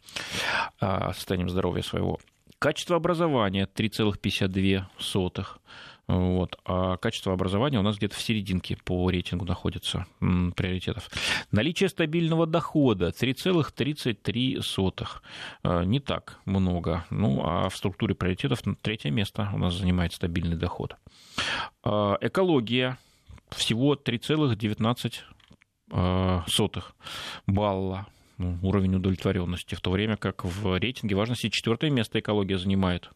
а, 0.79 1.11
состоянием 1.13 1.49
здоровья 1.49 1.81
своего. 1.81 2.19
Качество 2.57 2.95
образования 2.95 3.67
3,52. 3.73 5.45
Вот. 6.07 6.59
А 6.65 6.97
качество 6.97 7.33
образования 7.33 7.79
у 7.79 7.81
нас 7.81 7.97
где-то 7.97 8.15
в 8.15 8.21
серединке 8.21 8.77
по 8.83 9.09
рейтингу 9.09 9.45
находится 9.45 10.05
м, 10.21 10.51
приоритетов. 10.51 11.09
Наличие 11.51 11.89
стабильного 11.89 12.45
дохода 12.45 13.09
3,33. 13.09 15.07
А, 15.63 15.83
не 15.83 15.99
так 15.99 16.39
много. 16.45 17.05
Ну, 17.09 17.41
а 17.43 17.69
в 17.69 17.75
структуре 17.75 18.13
приоритетов 18.13 18.61
третье 18.81 19.09
место 19.09 19.49
у 19.53 19.57
нас 19.57 19.73
занимает 19.73 20.13
стабильный 20.13 20.57
доход. 20.57 20.95
А, 21.83 22.17
экология 22.21 22.99
всего 23.49 23.95
3,19 23.95 26.83
балла 27.47 28.07
ну, 28.37 28.57
уровень 28.63 28.95
удовлетворенности, 28.95 29.75
в 29.75 29.81
то 29.81 29.91
время 29.91 30.17
как 30.17 30.43
в 30.43 30.77
рейтинге 30.77 31.15
важности 31.15 31.49
четвертое 31.49 31.89
место 31.89 32.19
экология 32.19 32.57
занимает. 32.57 33.09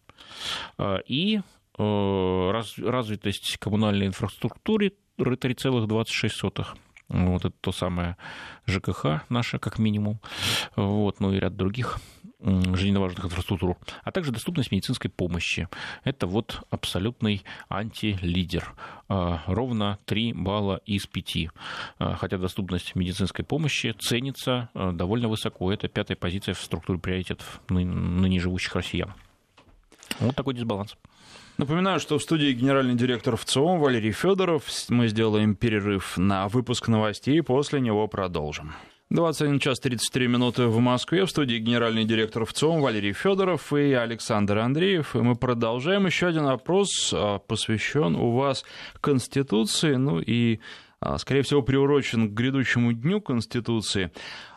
И 1.07 1.41
раз, 1.79 2.77
развитость 2.77 3.57
коммунальной 3.57 4.07
инфраструктуры 4.07 4.93
3,26. 5.17 6.65
Вот 7.07 7.45
это 7.45 7.55
то 7.61 7.71
самое 7.71 8.17
ЖКХ 8.67 9.23
наше, 9.29 9.57
как 9.57 9.79
минимум, 9.79 10.19
вот, 10.75 11.19
ну 11.19 11.33
и 11.33 11.39
ряд 11.39 11.55
других 11.55 11.97
жизненно 12.41 13.01
важных 13.01 13.25
инфраструктур, 13.25 13.77
а 14.03 14.11
также 14.11 14.31
доступность 14.31 14.71
медицинской 14.71 15.09
помощи. 15.09 15.67
Это 16.03 16.25
вот 16.25 16.61
абсолютный 16.69 17.43
антилидер. 17.67 18.73
А, 19.09 19.43
ровно 19.45 19.99
3 20.05 20.33
балла 20.33 20.79
из 20.85 21.05
5. 21.05 21.49
А, 21.97 22.15
хотя 22.15 22.37
доступность 22.37 22.95
медицинской 22.95 23.43
помощи 23.43 23.93
ценится 23.99 24.69
довольно 24.73 25.27
высоко. 25.27 25.73
Это 25.73 25.89
пятая 25.89 26.15
позиция 26.15 26.53
в 26.53 26.61
структуре 26.61 26.99
приоритетов 26.99 27.59
ныне 27.67 28.39
живущих 28.39 28.75
россиян. 28.75 29.13
Вот 30.19 30.35
такой 30.35 30.53
дисбаланс. 30.53 30.95
Напоминаю, 31.59 31.99
что 31.99 32.17
в 32.17 32.23
студии 32.23 32.53
генеральный 32.53 32.95
директор 32.95 33.35
ВЦИОМ 33.35 33.81
Валерий 33.81 34.13
Федоров. 34.13 34.63
Мы 34.87 35.09
сделаем 35.09 35.55
перерыв 35.55 36.17
на 36.17 36.47
выпуск 36.47 36.87
новостей, 36.87 37.43
после 37.43 37.81
него 37.81 38.07
продолжим. 38.07 38.71
21 39.09 39.59
час 39.59 39.77
33 39.79 40.27
минуты 40.29 40.67
в 40.67 40.79
Москве. 40.79 41.25
В 41.25 41.29
студии 41.29 41.57
генеральный 41.57 42.05
директор 42.05 42.45
ВЦИОМ 42.45 42.79
Валерий 42.79 43.11
Федоров 43.11 43.73
и 43.73 43.91
Александр 43.91 44.59
Андреев. 44.59 45.17
И 45.17 45.19
мы 45.19 45.35
продолжаем. 45.35 46.05
Еще 46.05 46.27
один 46.27 46.45
опрос 46.45 47.13
а, 47.13 47.39
посвящен 47.39 48.15
у 48.15 48.31
вас 48.37 48.63
Конституции, 49.01 49.95
ну 49.95 50.21
и, 50.21 50.61
а, 51.01 51.17
скорее 51.17 51.41
всего, 51.41 51.61
приурочен 51.61 52.29
к 52.29 52.33
грядущему 52.33 52.93
дню 52.93 53.19
Конституции. 53.19 54.13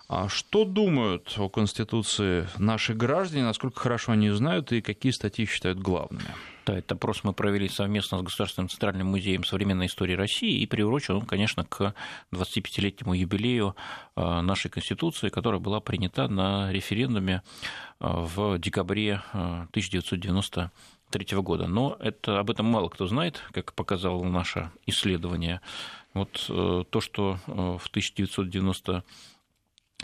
А 0.08 0.28
что 0.28 0.64
думают 0.64 1.34
о 1.36 1.48
Конституции 1.48 2.46
наши 2.58 2.94
граждане, 2.94 3.42
насколько 3.42 3.80
хорошо 3.80 4.12
они 4.12 4.30
знают 4.30 4.70
и 4.70 4.80
какие 4.80 5.10
статьи 5.10 5.46
считают 5.46 5.80
главными? 5.80 6.30
Да, 6.64 6.78
этот 6.78 6.92
опрос 6.92 7.24
мы 7.24 7.32
провели 7.32 7.68
совместно 7.68 8.18
с 8.18 8.22
Государственным 8.22 8.68
центральным 8.68 9.08
музеем 9.08 9.42
современной 9.42 9.86
истории 9.86 10.14
России 10.14 10.60
и 10.60 10.66
приурочен 10.66 11.16
он, 11.16 11.26
конечно, 11.26 11.64
к 11.64 11.94
25-летнему 12.32 13.14
юбилею 13.14 13.74
э, 14.14 14.40
нашей 14.40 14.70
Конституции, 14.70 15.28
которая 15.28 15.60
была 15.60 15.80
принята 15.80 16.28
на 16.28 16.70
референдуме 16.70 17.42
э, 17.98 18.06
в 18.06 18.58
декабре 18.58 19.22
1993 19.32 21.26
э, 21.30 21.40
года. 21.40 21.66
Но 21.66 21.96
это, 21.98 22.38
об 22.38 22.50
этом 22.50 22.66
мало 22.66 22.88
кто 22.88 23.06
знает, 23.08 23.42
как 23.52 23.72
показало 23.74 24.22
наше 24.22 24.70
исследование. 24.86 25.60
Вот 26.14 26.44
то, 26.46 27.00
что 27.00 27.38
в 27.46 27.88
1990 27.88 29.02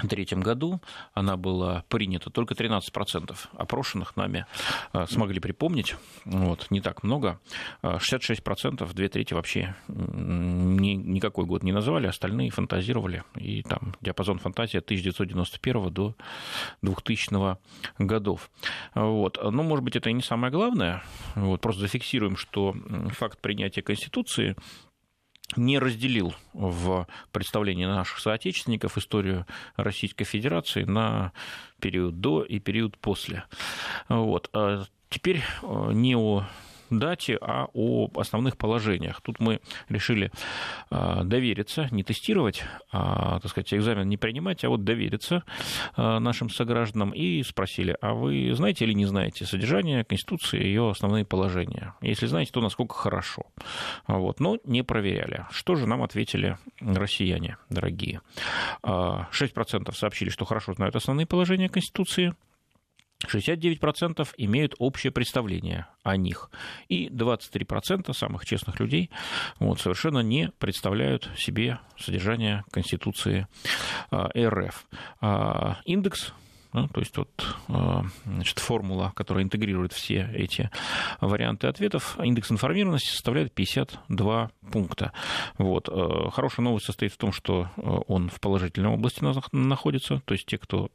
2003 0.03 0.41
году 0.43 0.81
она 1.13 1.37
была 1.37 1.85
принята, 1.89 2.31
только 2.31 2.55
13% 2.55 3.37
опрошенных 3.57 4.17
нами 4.17 4.47
а, 4.93 5.07
смогли 5.07 5.41
припомнить, 5.41 5.97
вот, 6.25 6.71
не 6.71 6.81
так 6.81 7.03
много, 7.03 7.41
66%, 7.83 8.83
а, 8.83 8.95
две 8.95 9.09
трети 9.09 9.35
вообще 9.35 9.75
ни, 9.89 10.95
никакой 10.95 11.47
год 11.47 11.63
не 11.63 11.73
назвали, 11.73 12.07
остальные 12.07 12.51
фантазировали, 12.51 13.25
и 13.37 13.63
там 13.63 13.95
диапазон 14.01 14.39
фантазии 14.39 14.79
от 14.79 14.85
1991 14.85 15.93
до 15.93 16.15
2000 16.83 17.59
годов. 17.99 18.51
Вот. 18.95 19.39
Ну, 19.43 19.63
может 19.63 19.85
быть, 19.85 19.97
это 19.97 20.11
и 20.11 20.13
не 20.13 20.23
самое 20.23 20.53
главное, 20.53 21.03
вот, 21.35 21.61
просто 21.61 21.83
зафиксируем, 21.83 22.37
что 22.37 22.75
факт 23.11 23.41
принятия 23.41 23.83
Конституции 23.83 24.57
не 25.57 25.79
разделил 25.79 26.35
в 26.53 27.07
представлении 27.33 27.87
наших 27.87 28.19
соотечественников 28.19 28.99
историю 28.99 29.47
Российской 29.77 30.25
Федерации 30.25 30.85
на 30.85 31.33
период 31.81 32.21
до 32.21 32.43
и 32.43 32.59
период 32.59 32.99
после. 32.99 33.45
Вот. 34.09 34.51
А 34.53 34.85
теперь 35.09 35.43
не 35.63 36.17
о 36.17 36.45
дате, 36.91 37.39
а 37.41 37.67
о 37.73 38.09
основных 38.17 38.57
положениях. 38.57 39.21
Тут 39.23 39.41
мы 39.41 39.61
решили 39.89 40.31
а, 40.91 41.25
довериться, 41.25 41.89
не 41.91 42.03
тестировать, 42.03 42.63
а, 42.93 43.41
так 43.41 43.51
сказать, 43.51 43.75
экзамен 43.75 44.09
не 44.09 44.17
принимать, 44.17 44.65
а 44.65 44.69
вот 44.69 44.85
довериться 44.85 45.43
а, 45.97 46.19
нашим 46.21 46.51
согражданам 46.51 47.11
и 47.11 47.43
спросили, 47.43 47.97
а 48.01 48.15
вы 48.15 48.53
знаете 48.55 48.85
или 48.85 48.93
не 48.93 49.07
знаете 49.07 49.45
содержание 49.45 50.05
Конституции 50.05 50.61
и 50.61 50.67
ее 50.67 50.91
основные 50.91 51.25
положения? 51.25 51.95
Если 52.01 52.27
знаете, 52.27 52.53
то 52.53 52.61
насколько 52.61 52.95
хорошо. 52.95 53.43
Вот. 54.07 54.41
Но 54.41 54.59
не 54.65 54.83
проверяли. 54.83 55.47
Что 55.51 55.75
же 55.75 55.87
нам 55.87 56.03
ответили 56.03 56.59
россияне, 56.81 57.57
дорогие? 57.69 58.21
6% 58.83 59.93
сообщили, 59.95 60.31
что 60.31 60.45
хорошо 60.45 60.73
знают 60.75 60.97
основные 60.97 61.27
положения 61.27 61.69
Конституции, 61.69 62.35
69% 63.27 64.29
имеют 64.37 64.75
общее 64.79 65.11
представление 65.11 65.87
о 66.03 66.17
них. 66.17 66.51
И 66.89 67.09
23% 67.09 68.13
самых 68.13 68.45
честных 68.45 68.79
людей 68.81 69.11
вот, 69.59 69.81
совершенно 69.81 70.21
не 70.21 70.51
представляют 70.59 71.29
себе 71.37 71.81
содержание 71.99 72.65
Конституции 72.71 73.47
а, 74.11 74.29
РФ. 74.37 74.87
А, 75.21 75.79
индекс 75.85 76.33
ну, 76.75 76.87
то 76.87 77.01
есть 77.01 77.17
вот, 77.17 77.57
а, 77.69 78.05
значит, 78.27 78.59
формула, 78.59 79.13
которая 79.17 79.43
интегрирует 79.43 79.95
все 79.95 80.31
эти 80.35 80.71
варианты 81.19 81.67
ответов, 81.67 82.19
индекс 82.23 82.53
информированности 82.53 83.09
составляет 83.09 83.55
52 83.55 84.51
пункта. 84.71 85.13
Вот. 85.57 85.89
Хорошая 86.35 86.65
новость 86.65 86.85
состоит 86.85 87.15
в 87.15 87.17
том, 87.17 87.33
что 87.33 87.71
он 88.07 88.29
в 88.29 88.39
положительной 88.39 88.91
области 88.91 89.25
находится, 89.53 90.21
то 90.27 90.35
есть 90.35 90.45
те, 90.45 90.59
кто 90.59 90.91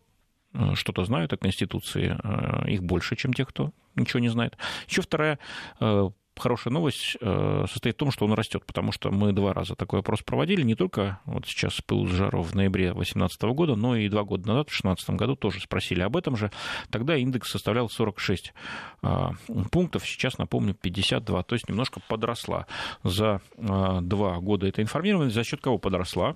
что-то 0.75 1.03
знают 1.05 1.33
о 1.33 1.37
Конституции, 1.37 2.17
э, 2.23 2.69
их 2.71 2.83
больше, 2.83 3.15
чем 3.15 3.33
тех, 3.33 3.49
кто 3.49 3.71
ничего 3.95 4.19
не 4.19 4.29
знает. 4.29 4.57
Еще 4.87 5.01
вторая 5.01 5.39
э, 5.79 6.09
хорошая 6.37 6.73
новость 6.73 7.17
э, 7.19 7.65
состоит 7.69 7.95
в 7.95 7.99
том, 7.99 8.11
что 8.11 8.25
он 8.25 8.33
растет, 8.33 8.63
потому 8.65 8.91
что 8.91 9.11
мы 9.11 9.31
два 9.33 9.53
раза 9.53 9.75
такой 9.75 9.99
опрос 9.99 10.21
проводили, 10.21 10.63
не 10.63 10.75
только 10.75 11.19
вот 11.25 11.45
сейчас 11.45 11.81
пыл 11.81 12.07
с 12.07 12.11
жару 12.11 12.41
в 12.41 12.55
ноябре 12.55 12.93
2018 12.93 13.41
года, 13.43 13.75
но 13.75 13.95
и 13.95 14.09
два 14.09 14.23
года 14.23 14.47
назад, 14.47 14.67
в 14.67 14.71
2016 14.71 15.09
году, 15.11 15.35
тоже 15.35 15.61
спросили 15.61 16.01
об 16.01 16.17
этом 16.17 16.35
же. 16.35 16.51
Тогда 16.89 17.15
индекс 17.15 17.51
составлял 17.51 17.89
46 17.89 18.53
а, 19.01 19.33
пунктов, 19.71 20.05
сейчас, 20.05 20.37
напомню, 20.37 20.73
52, 20.73 21.43
то 21.43 21.55
есть 21.55 21.69
немножко 21.69 21.99
подросла. 22.07 22.67
За 23.03 23.41
а, 23.57 24.01
два 24.01 24.39
года 24.39 24.67
эта 24.67 24.81
информированность 24.81 25.35
за 25.35 25.43
счет 25.43 25.61
кого 25.61 25.77
подросла? 25.77 26.35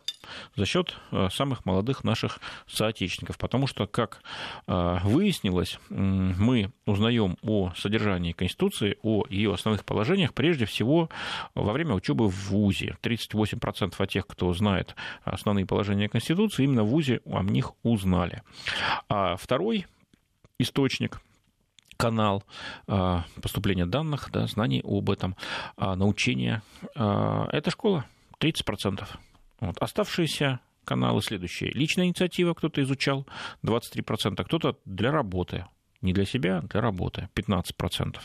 За 0.56 0.66
счет 0.66 0.96
а, 1.12 1.30
самых 1.30 1.66
молодых 1.66 2.04
наших 2.04 2.40
соотечественников, 2.68 3.38
потому 3.38 3.68
что, 3.68 3.88
как 3.88 4.22
выяснилось, 4.68 5.80
мы 5.90 6.72
узнаем 6.86 7.38
о 7.42 7.72
содержании 7.76 8.32
Конституции, 8.32 8.98
о 9.02 9.24
ее 9.30 9.54
основных 9.54 9.86
положениях, 9.88 10.34
прежде 10.34 10.66
всего 10.66 11.10
во 11.56 11.74
время 11.74 11.96
учебы 11.96 12.28
в 12.28 12.50
ВУЗе. 12.50 12.98
38% 13.02 13.96
от 13.98 14.10
тех, 14.10 14.28
кто 14.28 14.54
знает 14.54 14.96
основные 15.24 15.66
положения 15.66 16.10
Конституции, 16.10 16.66
именно 16.66 16.84
в 16.84 16.90
ВУЗе 16.90 17.22
о 17.26 17.42
них 17.42 17.72
узнали. 17.82 18.44
А 19.10 19.36
второй 19.38 19.88
источник 20.60 21.22
канал 21.98 22.44
а, 22.88 23.26
поступления 23.42 23.86
данных, 23.86 24.30
да, 24.32 24.46
знаний 24.46 24.82
об 24.84 25.10
этом, 25.10 25.36
а, 25.76 25.96
научения. 25.96 26.62
А, 26.96 27.48
это 27.52 27.72
школа, 27.72 28.06
30%. 28.40 29.08
Вот. 29.60 29.78
Оставшиеся 29.80 30.60
каналы 30.86 31.22
следующие. 31.22 31.72
Личная 31.72 32.06
инициатива 32.06 32.54
кто-то 32.54 32.82
изучал, 32.82 33.28
23%, 33.64 34.44
кто-то 34.44 34.78
для 34.86 35.12
работы, 35.12 35.66
не 36.02 36.14
для 36.14 36.26
себя, 36.26 36.60
а 36.60 36.62
для 36.62 36.82
работы, 36.82 37.30
15%. 37.36 38.18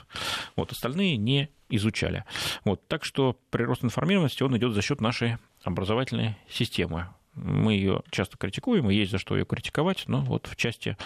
Вот, 0.56 0.72
остальные 0.72 1.16
не 1.16 1.48
изучали. 1.68 2.24
Вот, 2.64 2.86
так 2.86 3.04
что 3.04 3.38
прирост 3.50 3.84
информированности, 3.84 4.42
он 4.42 4.56
идет 4.56 4.74
за 4.74 4.82
счет 4.82 5.00
нашей 5.00 5.38
образовательной 5.64 6.36
системы. 6.48 7.08
Мы 7.34 7.74
ее 7.74 8.02
часто 8.10 8.36
критикуем, 8.36 8.90
и 8.90 8.94
есть 8.94 9.10
за 9.10 9.18
что 9.18 9.36
ее 9.36 9.46
критиковать, 9.46 10.04
но 10.06 10.20
вот 10.20 10.46
в 10.46 10.56
части 10.56 10.98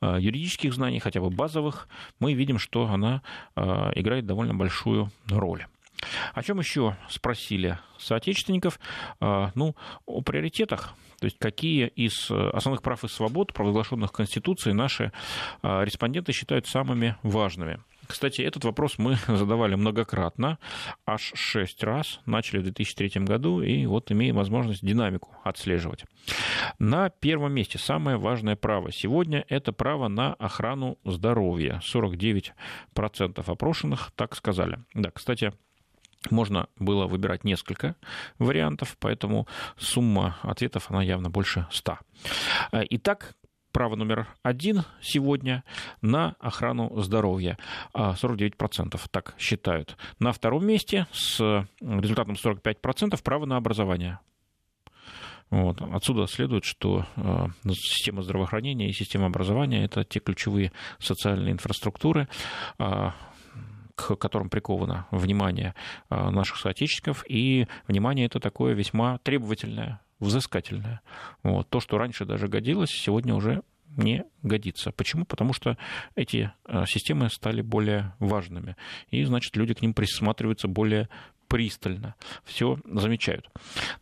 а, 0.00 0.18
юридических 0.18 0.74
знаний, 0.74 1.00
хотя 1.00 1.20
бы 1.20 1.30
базовых, 1.30 1.88
мы 2.18 2.34
видим, 2.34 2.58
что 2.58 2.86
она 2.86 3.22
а, 3.56 3.90
играет 3.94 4.26
довольно 4.26 4.54
большую 4.54 5.10
роль. 5.28 5.64
О 6.34 6.42
чем 6.42 6.58
еще 6.58 6.96
спросили 7.08 7.78
соотечественников? 7.98 8.80
Ну, 9.20 9.76
о 10.06 10.20
приоритетах 10.22 10.94
то 11.20 11.26
есть 11.26 11.38
какие 11.38 11.86
из 11.86 12.30
э, 12.30 12.50
основных 12.50 12.82
прав 12.82 13.04
и 13.04 13.08
свобод, 13.08 13.52
провозглашенных 13.52 14.10
Конституцией, 14.10 14.74
наши 14.74 15.12
э, 15.62 15.84
респонденты 15.84 16.32
считают 16.32 16.66
самыми 16.66 17.16
важными. 17.22 17.80
Кстати, 18.06 18.40
этот 18.40 18.64
вопрос 18.64 18.96
мы 18.96 19.16
задавали 19.28 19.74
многократно, 19.74 20.58
аж 21.04 21.32
шесть 21.34 21.84
раз, 21.84 22.20
начали 22.24 22.60
в 22.60 22.62
2003 22.62 23.22
году, 23.22 23.60
и 23.60 23.84
вот 23.84 24.10
имеем 24.10 24.36
возможность 24.36 24.84
динамику 24.84 25.36
отслеживать. 25.44 26.06
На 26.78 27.10
первом 27.10 27.52
месте 27.52 27.78
самое 27.78 28.16
важное 28.16 28.56
право 28.56 28.90
сегодня– 28.90 29.44
это 29.48 29.72
право 29.72 30.08
на 30.08 30.32
охрану 30.34 30.98
здоровья. 31.04 31.82
49% 31.84 32.52
опрошенных 33.46 34.10
так 34.16 34.34
сказали. 34.34 34.78
Да, 34.94 35.10
кстати, 35.10 35.52
можно 36.28 36.68
было 36.78 37.06
выбирать 37.06 37.44
несколько 37.44 37.96
вариантов, 38.38 38.96
поэтому 38.98 39.46
сумма 39.78 40.36
ответов, 40.42 40.90
она 40.90 41.02
явно 41.02 41.30
больше 41.30 41.66
100. 41.70 41.98
Итак, 42.72 43.34
право 43.72 43.96
номер 43.96 44.28
один 44.42 44.82
сегодня 45.00 45.64
на 46.02 46.34
охрану 46.40 47.00
здоровья. 47.00 47.58
49% 47.94 49.00
так 49.10 49.34
считают. 49.38 49.96
На 50.18 50.32
втором 50.32 50.66
месте 50.66 51.06
с 51.12 51.66
результатом 51.80 52.34
45% 52.34 53.22
право 53.22 53.46
на 53.46 53.56
образование. 53.56 54.18
Вот. 55.50 55.82
Отсюда 55.82 56.28
следует, 56.28 56.64
что 56.64 57.06
э, 57.16 57.46
система 57.72 58.22
здравоохранения 58.22 58.88
и 58.88 58.92
система 58.92 59.26
образования– 59.26 59.84
это 59.84 60.04
те 60.04 60.20
ключевые 60.20 60.70
социальные 61.00 61.52
инфраструктуры, 61.52 62.28
э, 62.78 63.10
к 64.08 64.16
которым 64.16 64.48
приковано 64.48 65.06
внимание 65.10 65.74
а, 66.08 66.30
наших 66.30 66.58
соотечественников, 66.58 67.24
и 67.28 67.66
внимание 67.86 68.26
это 68.26 68.40
такое 68.40 68.74
весьма 68.74 69.18
требовательное, 69.18 70.00
взыскательное. 70.18 71.00
Вот. 71.42 71.68
То, 71.68 71.80
что 71.80 71.98
раньше 71.98 72.24
даже 72.24 72.48
годилось, 72.48 72.90
сегодня 72.90 73.34
уже 73.34 73.62
не 73.96 74.24
годится. 74.42 74.92
Почему? 74.92 75.24
Потому 75.24 75.52
что 75.52 75.76
эти 76.14 76.52
а, 76.64 76.86
системы 76.86 77.28
стали 77.30 77.62
более 77.62 78.14
важными, 78.18 78.76
и, 79.10 79.24
значит, 79.24 79.56
люди 79.56 79.74
к 79.74 79.82
ним 79.82 79.94
присматриваются 79.94 80.68
более 80.68 81.08
пристально, 81.48 82.14
все 82.44 82.78
замечают. 82.84 83.50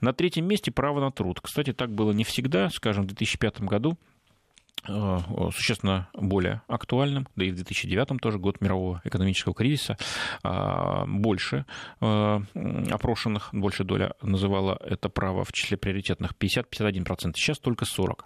На 0.02 0.12
третьем 0.12 0.46
месте 0.46 0.70
право 0.70 1.00
на 1.00 1.10
труд. 1.10 1.40
Кстати, 1.40 1.72
так 1.72 1.90
было 1.90 2.12
не 2.12 2.24
всегда. 2.24 2.68
Скажем, 2.68 3.04
в 3.04 3.06
2005 3.06 3.62
году 3.62 3.96
Э, 3.96 4.17
существенно 4.84 6.08
более 6.14 6.62
актуальным, 6.68 7.28
да 7.36 7.44
и 7.44 7.50
в 7.50 7.56
2009 7.56 8.20
тоже 8.20 8.38
год 8.38 8.60
мирового 8.60 9.00
экономического 9.04 9.54
кризиса, 9.54 9.96
а, 10.42 11.04
больше 11.06 11.64
э, 12.00 12.40
опрошенных, 12.90 13.50
больше 13.52 13.84
доля 13.84 14.14
называла 14.22 14.78
это 14.84 15.08
право 15.08 15.44
в 15.44 15.52
числе 15.52 15.76
приоритетных 15.76 16.34
50-51%, 16.38 17.32
сейчас 17.34 17.58
только 17.58 17.84
40%. 17.84 18.24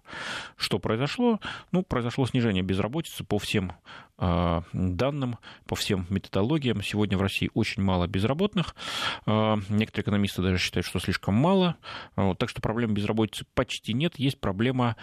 Что 0.56 0.78
произошло? 0.78 1.40
Ну, 1.72 1.82
произошло 1.82 2.26
снижение 2.26 2.62
безработицы 2.62 3.24
по 3.24 3.38
всем 3.38 3.72
э, 4.18 4.60
данным, 4.72 5.38
по 5.66 5.74
всем 5.74 6.06
методологиям. 6.10 6.82
Сегодня 6.82 7.16
в 7.16 7.22
России 7.22 7.50
очень 7.54 7.82
мало 7.82 8.06
безработных. 8.06 8.74
Некоторые 9.26 10.02
экономисты 10.02 10.42
даже 10.42 10.58
считают, 10.58 10.86
что 10.86 10.98
слишком 10.98 11.34
мало. 11.34 11.76
Так 12.14 12.48
что 12.48 12.60
проблем 12.60 12.94
безработицы 12.94 13.44
почти 13.54 13.92
нет. 13.92 14.18
Есть 14.18 14.40
проблема 14.40 14.96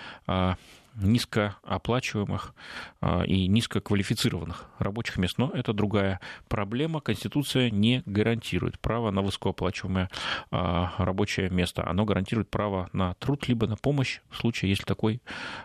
низкооплачиваемых 1.01 2.53
а, 3.01 3.23
и 3.23 3.47
низкоквалифицированных 3.47 4.65
рабочих 4.79 5.17
мест. 5.17 5.37
Но 5.37 5.51
это 5.53 5.73
другая 5.73 6.19
проблема. 6.47 7.01
Конституция 7.01 7.69
не 7.69 8.03
гарантирует 8.05 8.79
право 8.79 9.11
на 9.11 9.21
высокооплачиваемое 9.21 10.09
а, 10.51 10.93
рабочее 10.97 11.49
место. 11.49 11.87
Оно 11.87 12.05
гарантирует 12.05 12.49
право 12.49 12.89
на 12.93 13.13
труд 13.15 13.47
либо 13.47 13.67
на 13.67 13.75
помощь 13.75 14.21
в 14.29 14.37
случае, 14.37 14.69
если, 14.69 14.83
такой, 14.83 15.21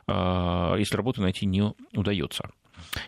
а, 0.07 0.77
если 0.77 0.97
работу 0.97 1.23
найти 1.23 1.47
не 1.47 1.75
удается. 1.93 2.51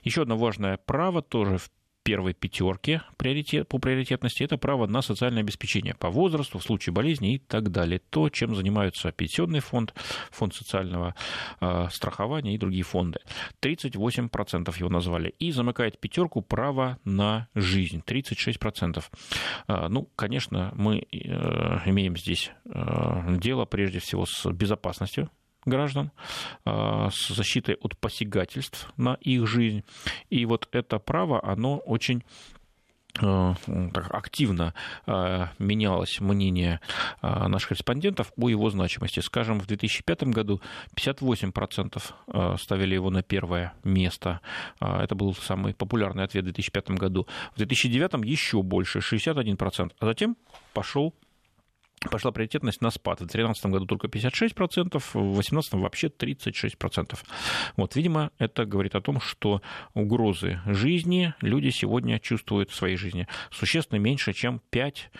Еще 0.02 0.22
одно 0.22 0.36
важное 0.36 0.76
право 0.76 1.22
тоже 1.22 1.58
первой 2.06 2.34
приоритет, 2.34 3.68
по 3.68 3.78
приоритетности, 3.78 4.44
это 4.44 4.56
право 4.56 4.86
на 4.86 5.02
социальное 5.02 5.42
обеспечение 5.42 5.92
по 5.94 6.08
возрасту, 6.08 6.60
в 6.60 6.62
случае 6.62 6.92
болезни 6.92 7.34
и 7.34 7.38
так 7.38 7.72
далее. 7.72 8.00
То, 8.10 8.28
чем 8.28 8.54
занимаются 8.54 9.10
пенсионный 9.10 9.58
фонд, 9.58 9.92
фонд 10.30 10.54
социального 10.54 11.16
э, 11.60 11.88
страхования 11.90 12.54
и 12.54 12.58
другие 12.58 12.84
фонды. 12.84 13.18
38% 13.60 14.78
его 14.78 14.88
назвали. 14.88 15.34
И 15.40 15.50
замыкает 15.50 15.98
пятерку 15.98 16.42
право 16.42 16.98
на 17.04 17.48
жизнь. 17.56 18.04
36%. 18.06 19.02
Э, 19.66 19.88
ну, 19.88 20.08
конечно, 20.14 20.72
мы 20.76 20.98
э, 20.98 21.06
имеем 21.86 22.16
здесь 22.16 22.52
э, 22.66 23.36
дело 23.40 23.64
прежде 23.64 23.98
всего 23.98 24.26
с 24.26 24.48
безопасностью 24.52 25.28
граждан, 25.66 26.12
а, 26.64 27.10
с 27.10 27.28
защитой 27.28 27.74
от 27.74 27.96
посягательств 27.98 28.90
на 28.96 29.14
их 29.20 29.46
жизнь. 29.46 29.84
И 30.30 30.46
вот 30.46 30.68
это 30.72 30.98
право, 30.98 31.44
оно 31.44 31.78
очень 31.78 32.22
а, 33.18 33.54
так, 33.92 34.14
активно 34.14 34.74
а, 35.06 35.50
менялось 35.58 36.20
мнение 36.20 36.80
наших 37.22 37.72
респондентов 37.72 38.32
о 38.36 38.48
его 38.48 38.70
значимости. 38.70 39.20
Скажем, 39.20 39.58
в 39.60 39.66
2005 39.66 40.24
году 40.24 40.60
58% 40.94 42.58
ставили 42.58 42.94
его 42.94 43.10
на 43.10 43.22
первое 43.22 43.74
место. 43.84 44.40
Это 44.80 45.14
был 45.14 45.34
самый 45.34 45.74
популярный 45.74 46.24
ответ 46.24 46.44
в 46.44 46.46
2005 46.46 46.90
году. 46.90 47.26
В 47.54 47.56
2009 47.58 48.24
еще 48.24 48.62
больше, 48.62 49.00
61%. 49.00 49.92
А 49.98 50.06
затем 50.06 50.36
пошел 50.72 51.14
пошла 52.10 52.30
приоритетность 52.30 52.80
на 52.80 52.90
спад. 52.90 53.20
В 53.20 53.26
2013 53.26 53.66
году 53.66 53.86
только 53.86 54.08
56%, 54.08 54.98
в 54.98 55.32
2018 55.34 55.74
вообще 55.74 56.08
36%. 56.08 57.18
Вот, 57.76 57.96
видимо, 57.96 58.30
это 58.38 58.64
говорит 58.64 58.94
о 58.94 59.00
том, 59.00 59.20
что 59.20 59.62
угрозы 59.94 60.60
жизни 60.66 61.34
люди 61.40 61.70
сегодня 61.70 62.18
чувствуют 62.18 62.70
в 62.70 62.74
своей 62.74 62.96
жизни 62.96 63.26
существенно 63.50 63.98
меньше, 63.98 64.32
чем 64.32 64.60
5 64.70 65.10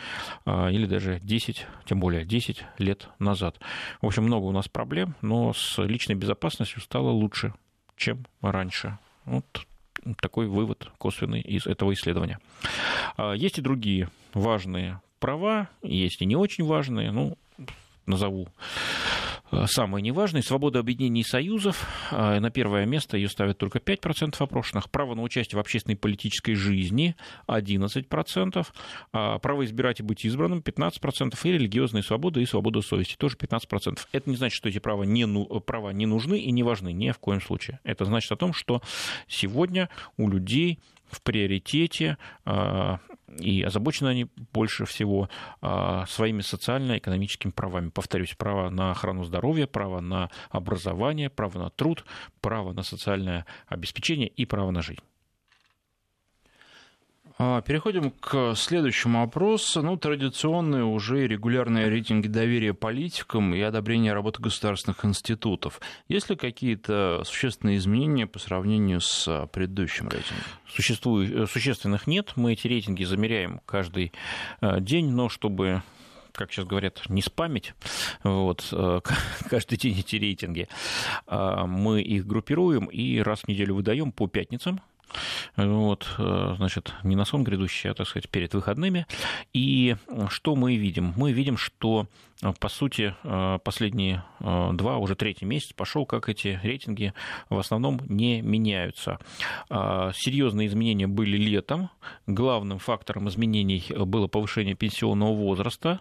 а, 0.45 0.69
или 0.69 0.87
даже 0.87 1.21
10, 1.21 1.67
тем 1.87 2.01
более 2.01 2.25
10 2.25 2.65
лет 2.79 3.09
назад. 3.19 3.59
В 4.01 4.07
общем, 4.07 4.25
много 4.25 4.45
у 4.45 4.53
нас 4.53 4.69
проблем, 4.69 5.15
но 5.23 5.53
с 5.53 5.83
личной 5.83 6.15
безопасностью 6.15 6.81
стало 6.81 7.11
лучше, 7.11 7.55
чем 7.97 8.27
раньше. 8.41 8.99
Вот 9.25 9.67
такой 10.21 10.47
вывод 10.47 10.91
косвенный 10.99 11.41
из 11.41 11.67
этого 11.67 11.93
исследования. 11.93 12.39
А, 13.17 13.33
есть 13.33 13.59
и 13.59 13.62
другие 13.62 14.09
важные 14.35 15.01
права, 15.18 15.68
есть 15.83 16.22
и 16.22 16.26
не 16.26 16.37
очень 16.37 16.64
важные, 16.64 17.11
ну, 17.11 17.37
назову 18.07 18.48
э, 19.50 19.64
самые 19.66 20.02
неважные. 20.02 20.42
Свобода 20.42 20.79
объединений 20.79 21.20
и 21.20 21.24
союзов. 21.24 21.87
Э, 22.11 22.38
на 22.38 22.50
первое 22.50 22.87
место 22.87 23.16
ее 23.16 23.29
ставят 23.29 23.59
только 23.59 23.79
5% 23.79 24.37
опрошенных. 24.38 24.90
Право 24.90 25.14
на 25.14 25.22
участие 25.22 25.57
в 25.57 25.61
общественной 25.61 25.96
политической 25.96 26.55
жизни 26.55 27.16
11%. 27.48 28.66
А 29.12 29.38
право 29.38 29.64
избирать 29.64 30.00
и 30.00 30.02
быть 30.02 30.24
избранным 30.24 30.61
15%. 30.61 31.37
И 31.42 31.52
религиозные 31.52 32.02
свободы 32.02 32.42
и 32.42 32.46
свобода 32.46 32.81
совести 32.81 33.16
тоже 33.16 33.37
15%. 33.37 33.98
Это 34.12 34.31
не 34.31 34.37
значит, 34.37 34.57
что 34.57 34.68
эти 34.68 34.79
права 34.79 35.02
не, 35.02 35.26
права 35.61 35.90
не 35.90 36.07
нужны 36.07 36.38
и 36.38 36.50
не 36.52 36.62
важны. 36.62 36.92
Ни 36.92 37.11
в 37.11 37.18
коем 37.18 37.40
случае. 37.40 37.81
Это 37.85 38.05
значит 38.05 38.31
о 38.33 38.37
том, 38.37 38.52
что 38.52 38.83
сегодня 39.29 39.88
у 40.16 40.29
людей 40.29 40.79
в 41.11 41.22
приоритете, 41.22 42.18
а, 42.44 42.98
и 43.38 43.62
озабочены 43.62 44.09
они 44.09 44.27
больше 44.53 44.85
всего 44.85 45.29
а, 45.61 46.07
своими 46.07 46.40
социально-экономическими 46.40 47.51
правами. 47.51 47.90
Повторюсь, 47.90 48.35
право 48.35 48.70
на 48.70 48.90
охрану 48.90 49.25
здоровья, 49.25 49.66
право 49.66 50.01
на 50.01 50.31
образование, 50.51 51.31
право 51.31 51.59
на 51.59 51.70
труд, 51.70 52.05
право 52.40 52.72
на 52.72 52.83
социальное 52.83 53.46
обеспечение 53.68 54.29
и 54.29 54.44
право 54.46 54.70
на 54.70 54.83
жизнь. 54.83 55.03
А, 57.38 57.61
переходим 57.61 58.12
к 58.12 58.55
следующему 58.55 59.20
вопросу. 59.20 59.83
Ну, 59.83 59.99
традиционные 59.99 60.85
уже 60.85 61.27
регулярные 61.27 61.90
рейтинги 61.90 62.29
доверия 62.29 62.72
политикам 62.72 63.55
и 63.55 63.61
одобрение 63.61 64.14
работы 64.14 64.40
государственных 64.40 65.05
институтов. 65.05 65.81
Есть 66.09 66.31
ли 66.31 66.37
какие-то 66.37 67.22
существенные 67.25 67.77
изменения 67.77 68.27
по 68.27 68.38
сравнению 68.38 69.03
с 69.03 69.49
предыдущим 69.53 70.09
рейтингом? 70.09 70.44
Существует, 70.66 71.31
э, 71.31 71.46
существенных 71.46 72.07
нет. 72.07 72.33
Мы 72.37 72.55
эти 72.55 72.68
рейтинги 72.68 73.05
замеряем 73.05 73.61
каждый 73.66 74.12
э, 74.62 74.81
день, 74.81 75.11
но 75.11 75.29
чтобы 75.29 75.83
как 76.33 76.53
сейчас 76.53 76.66
говорят, 76.66 77.03
не 77.09 77.22
спамить 77.22 77.72
вот, 78.22 78.68
э, 78.70 79.01
каждый 79.51 79.79
день 79.79 79.99
эти 79.99 80.16
рейтинги. 80.16 80.68
А, 81.27 81.66
мы 81.66 82.03
их 82.03 82.27
группируем 82.27 82.87
и 82.87 83.20
раз 83.20 83.40
в 83.40 83.49
неделю 83.49 83.75
выдаем 83.75 84.12
по 84.12 84.27
пятницам 84.27 84.81
вот, 85.57 86.07
э, 86.19 86.55
значит, 86.57 86.95
не 87.03 87.16
на 87.16 87.25
сон 87.25 87.45
грядущий, 87.45 87.90
а, 87.90 87.95
так 87.95 88.09
сказать, 88.09 88.29
перед 88.29 88.55
выходными. 88.55 89.07
И 89.53 89.97
что 90.29 90.57
мы 90.57 90.77
видим? 90.77 91.14
Мы 91.16 91.33
видим, 91.33 91.57
что 91.57 92.07
а, 92.42 92.53
по 92.53 92.69
сути, 92.69 93.14
а, 93.25 93.59
последние 93.59 94.23
а, 94.40 94.73
два, 94.73 94.99
уже 94.99 95.16
третий 95.16 95.47
месяц 95.47 95.73
пошел, 95.73 96.05
как 96.05 96.29
эти 96.29 96.61
рейтинги 96.62 97.14
в 97.49 97.59
основном 97.59 98.01
не 98.09 98.40
меняются. 98.42 99.19
Серьезные 99.69 100.69
изменения 100.69 101.07
были 101.07 101.37
летом. 101.37 101.90
Главным 102.27 102.79
фактором 102.79 103.29
изменений 103.29 103.85
было 103.90 104.27
повышение 104.27 104.75
пенсионного 104.75 105.35
возраста. 105.35 106.01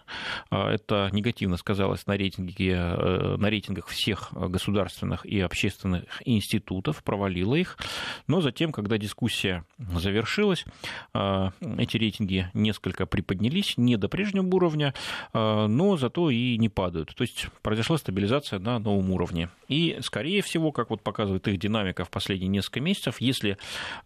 Это 0.50 1.08
негативно 1.12 1.56
сказалось 1.56 2.06
на, 2.06 2.16
рейтинге, 2.16 2.72
э, 2.72 3.36
на 3.38 3.48
рейтингах 3.48 3.86
всех 3.86 4.32
государственных 4.32 5.24
и 5.24 5.40
общественных 5.40 6.04
институтов, 6.24 7.02
провалило 7.02 7.54
их. 7.54 7.78
Но 8.26 8.40
затем, 8.40 8.72
когда 8.72 8.95
дискуссия 8.98 9.64
завершилась, 9.78 10.64
эти 11.12 11.96
рейтинги 11.96 12.50
несколько 12.54 13.06
приподнялись, 13.06 13.74
не 13.76 13.96
до 13.96 14.08
прежнего 14.08 14.46
уровня, 14.46 14.94
но 15.32 15.96
зато 15.96 16.30
и 16.30 16.56
не 16.58 16.68
падают. 16.68 17.14
То 17.14 17.22
есть 17.22 17.48
произошла 17.62 17.98
стабилизация 17.98 18.58
на 18.58 18.78
новом 18.78 19.10
уровне. 19.10 19.48
И, 19.68 19.98
скорее 20.00 20.42
всего, 20.42 20.72
как 20.72 20.90
вот 20.90 21.02
показывает 21.02 21.46
их 21.48 21.58
динамика 21.58 22.04
в 22.04 22.10
последние 22.10 22.48
несколько 22.48 22.80
месяцев, 22.80 23.20
если 23.20 23.58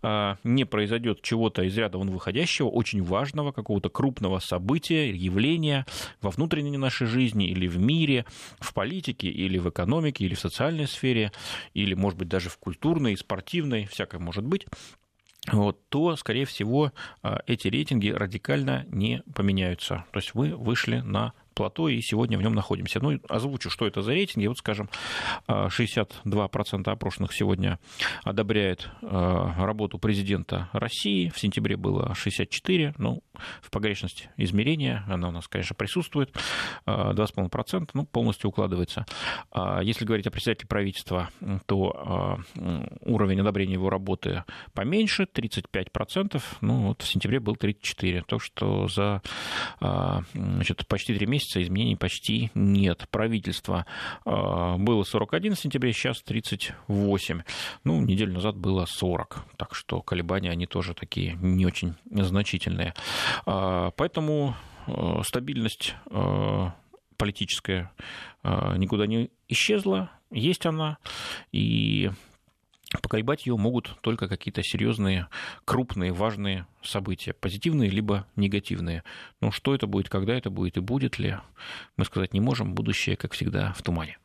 а, 0.02 0.36
не 0.44 0.64
произойдет 0.64 1.22
чего-то 1.22 1.62
из 1.62 1.76
ряда 1.76 1.98
вон 1.98 2.10
выходящего, 2.10 2.68
очень 2.68 3.02
важного, 3.02 3.52
какого-то 3.52 3.90
крупного 3.90 4.38
события, 4.38 5.10
явления 5.10 5.86
во 6.22 6.30
внутренней 6.30 6.76
нашей 6.76 7.06
жизни 7.06 7.48
или 7.48 7.66
в 7.66 7.78
мире, 7.78 8.24
в 8.58 8.72
политике 8.72 9.28
или 9.28 9.58
в 9.58 9.68
экономике, 9.68 10.24
или 10.24 10.34
в 10.34 10.40
социальной 10.40 10.86
сфере, 10.86 11.32
или, 11.74 11.94
может 11.94 12.18
быть, 12.18 12.28
даже 12.28 12.48
в 12.48 12.58
культурной, 12.58 13.16
спортивной, 13.16 13.86
всякое 13.86 14.18
может 14.18 14.44
быть, 14.44 14.66
вот, 15.50 15.88
то, 15.88 16.16
скорее 16.16 16.44
всего, 16.44 16.92
а, 17.22 17.40
эти 17.46 17.68
рейтинги 17.68 18.10
радикально 18.10 18.84
не 18.88 19.22
поменяются. 19.34 20.04
То 20.12 20.18
есть 20.18 20.34
вы 20.34 20.54
вышли 20.54 20.98
на 20.98 21.32
плато, 21.54 21.88
и 21.88 22.00
сегодня 22.00 22.38
в 22.38 22.42
нем 22.42 22.54
находимся. 22.54 23.00
Ну, 23.00 23.20
озвучу, 23.28 23.70
что 23.70 23.86
это 23.86 24.02
за 24.02 24.12
рейтинги. 24.12 24.46
Вот, 24.46 24.58
скажем, 24.58 24.88
62% 25.46 26.90
опрошенных 26.90 27.32
сегодня 27.32 27.78
одобряет 28.22 28.88
э, 29.02 29.52
работу 29.58 29.98
президента 29.98 30.70
России. 30.72 31.28
В 31.28 31.38
сентябре 31.38 31.76
было 31.76 32.14
64%. 32.14 32.94
Ну, 32.98 33.22
в 33.62 33.70
погрешности 33.70 34.30
измерения 34.36 35.04
она 35.08 35.28
у 35.28 35.32
нас, 35.32 35.48
конечно, 35.48 35.74
присутствует. 35.74 36.34
2,5%, 36.86 37.82
э, 37.82 37.86
ну, 37.94 38.06
полностью 38.06 38.50
укладывается. 38.50 39.06
А 39.50 39.82
если 39.82 40.04
говорить 40.04 40.26
о 40.26 40.30
председателе 40.30 40.68
правительства, 40.68 41.30
то 41.66 42.40
э, 42.56 42.86
уровень 43.02 43.40
одобрения 43.40 43.74
его 43.74 43.90
работы 43.90 44.44
поменьше, 44.72 45.24
35%. 45.24 46.42
Ну, 46.60 46.88
вот 46.88 47.02
в 47.02 47.08
сентябре 47.08 47.40
был 47.40 47.54
34%. 47.54 48.24
То, 48.26 48.38
что 48.38 48.86
за 48.88 49.22
значит, 49.80 50.86
почти 50.86 51.14
три 51.14 51.26
месяца 51.26 51.40
месяца 51.40 51.62
изменений 51.62 51.96
почти 51.96 52.50
нет. 52.54 53.06
Правительство 53.10 53.86
а, 54.24 54.76
было 54.76 55.02
41 55.02 55.56
сентября, 55.56 55.92
сейчас 55.92 56.22
38. 56.22 57.42
Ну, 57.84 58.00
неделю 58.02 58.34
назад 58.34 58.56
было 58.56 58.84
40. 58.86 59.44
Так 59.56 59.74
что 59.74 60.02
колебания, 60.02 60.50
они 60.50 60.66
тоже 60.66 60.94
такие 60.94 61.34
не 61.40 61.66
очень 61.66 61.94
значительные. 62.10 62.94
А, 63.46 63.90
поэтому 63.92 64.54
а, 64.86 65.22
стабильность 65.24 65.94
политическая 67.16 67.92
никуда 68.42 69.06
не 69.06 69.30
исчезла, 69.46 70.10
есть 70.30 70.64
она, 70.64 70.96
и 71.52 72.10
поколебать 72.98 73.46
ее 73.46 73.56
могут 73.56 73.96
только 74.00 74.28
какие-то 74.28 74.62
серьезные, 74.62 75.28
крупные, 75.64 76.12
важные 76.12 76.66
события, 76.82 77.32
позитивные 77.32 77.90
либо 77.90 78.26
негативные. 78.36 79.04
Но 79.40 79.50
что 79.50 79.74
это 79.74 79.86
будет, 79.86 80.08
когда 80.08 80.34
это 80.34 80.50
будет 80.50 80.76
и 80.76 80.80
будет 80.80 81.18
ли, 81.18 81.36
мы 81.96 82.04
сказать 82.04 82.32
не 82.32 82.40
можем. 82.40 82.74
Будущее, 82.74 83.16
как 83.16 83.32
всегда, 83.32 83.72
в 83.74 83.82
тумане. 83.82 84.18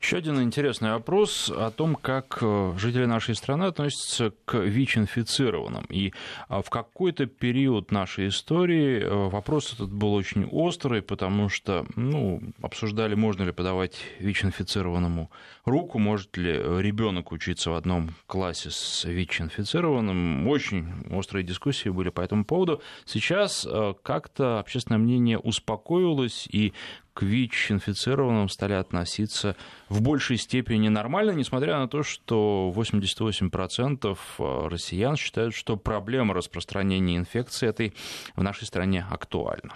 Еще 0.00 0.16
один 0.16 0.40
интересный 0.40 0.92
вопрос 0.92 1.52
о 1.54 1.70
том, 1.70 1.94
как 1.94 2.38
э, 2.40 2.72
жители 2.78 3.04
нашей 3.04 3.34
страны 3.34 3.64
относятся 3.64 4.32
к 4.46 4.56
ВИЧ-инфицированным. 4.56 5.84
И 5.90 6.14
а, 6.48 6.62
в 6.62 6.70
какой-то 6.70 7.26
период 7.26 7.92
нашей 7.92 8.28
истории 8.28 9.02
э, 9.02 9.28
вопрос 9.28 9.74
этот 9.74 9.92
был 9.92 10.14
очень 10.14 10.46
острый, 10.46 11.02
потому 11.02 11.50
что 11.50 11.84
ну, 11.96 12.40
обсуждали, 12.62 13.14
можно 13.14 13.42
ли 13.42 13.52
подавать 13.52 14.00
ВИЧ-инфицированному 14.20 15.30
руку, 15.66 15.98
может 15.98 16.34
ли 16.38 16.50
ребенок 16.50 17.30
учиться 17.30 17.70
в 17.70 17.74
одном 17.74 18.14
классе 18.26 18.70
с 18.70 19.04
ВИЧ-инфицированным. 19.04 20.48
Очень 20.48 20.94
острые 21.10 21.44
дискуссии 21.44 21.90
были 21.90 22.08
по 22.08 22.22
этому 22.22 22.46
поводу. 22.46 22.80
Сейчас 23.04 23.66
э, 23.70 23.92
как-то 24.02 24.60
общественное 24.60 24.98
мнение 24.98 25.38
успокоилось, 25.38 26.48
и 26.50 26.72
к 27.14 27.22
ВИЧ-инфицированным 27.22 28.48
стали 28.48 28.74
относиться 28.74 29.56
в 29.88 30.00
большей 30.02 30.36
степени 30.36 30.88
нормально, 30.88 31.32
несмотря 31.32 31.78
на 31.78 31.88
то, 31.88 32.02
что 32.02 32.72
88% 32.74 34.18
э, 34.38 34.68
россиян 34.68 35.16
считают, 35.16 35.54
что 35.54 35.76
проблема 35.76 36.34
распространения 36.34 37.16
инфекции 37.16 37.68
этой 37.68 37.94
в 38.36 38.42
нашей 38.42 38.66
стране 38.66 39.06
актуальна. 39.10 39.74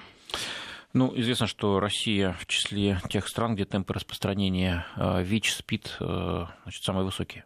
Ну, 0.93 1.13
известно, 1.17 1.47
что 1.47 1.81
Россия 1.81 2.37
в 2.39 2.47
числе 2.47 3.01
тех 3.09 3.27
стран, 3.27 3.57
где 3.57 3.65
темпы 3.65 3.95
распространения 3.95 4.87
э, 4.97 5.23
ВИЧ, 5.23 5.55
СПИД 5.55 5.97
э, 6.01 6.47
значит, 6.63 6.85
самые 6.85 7.05
высокие. 7.05 7.45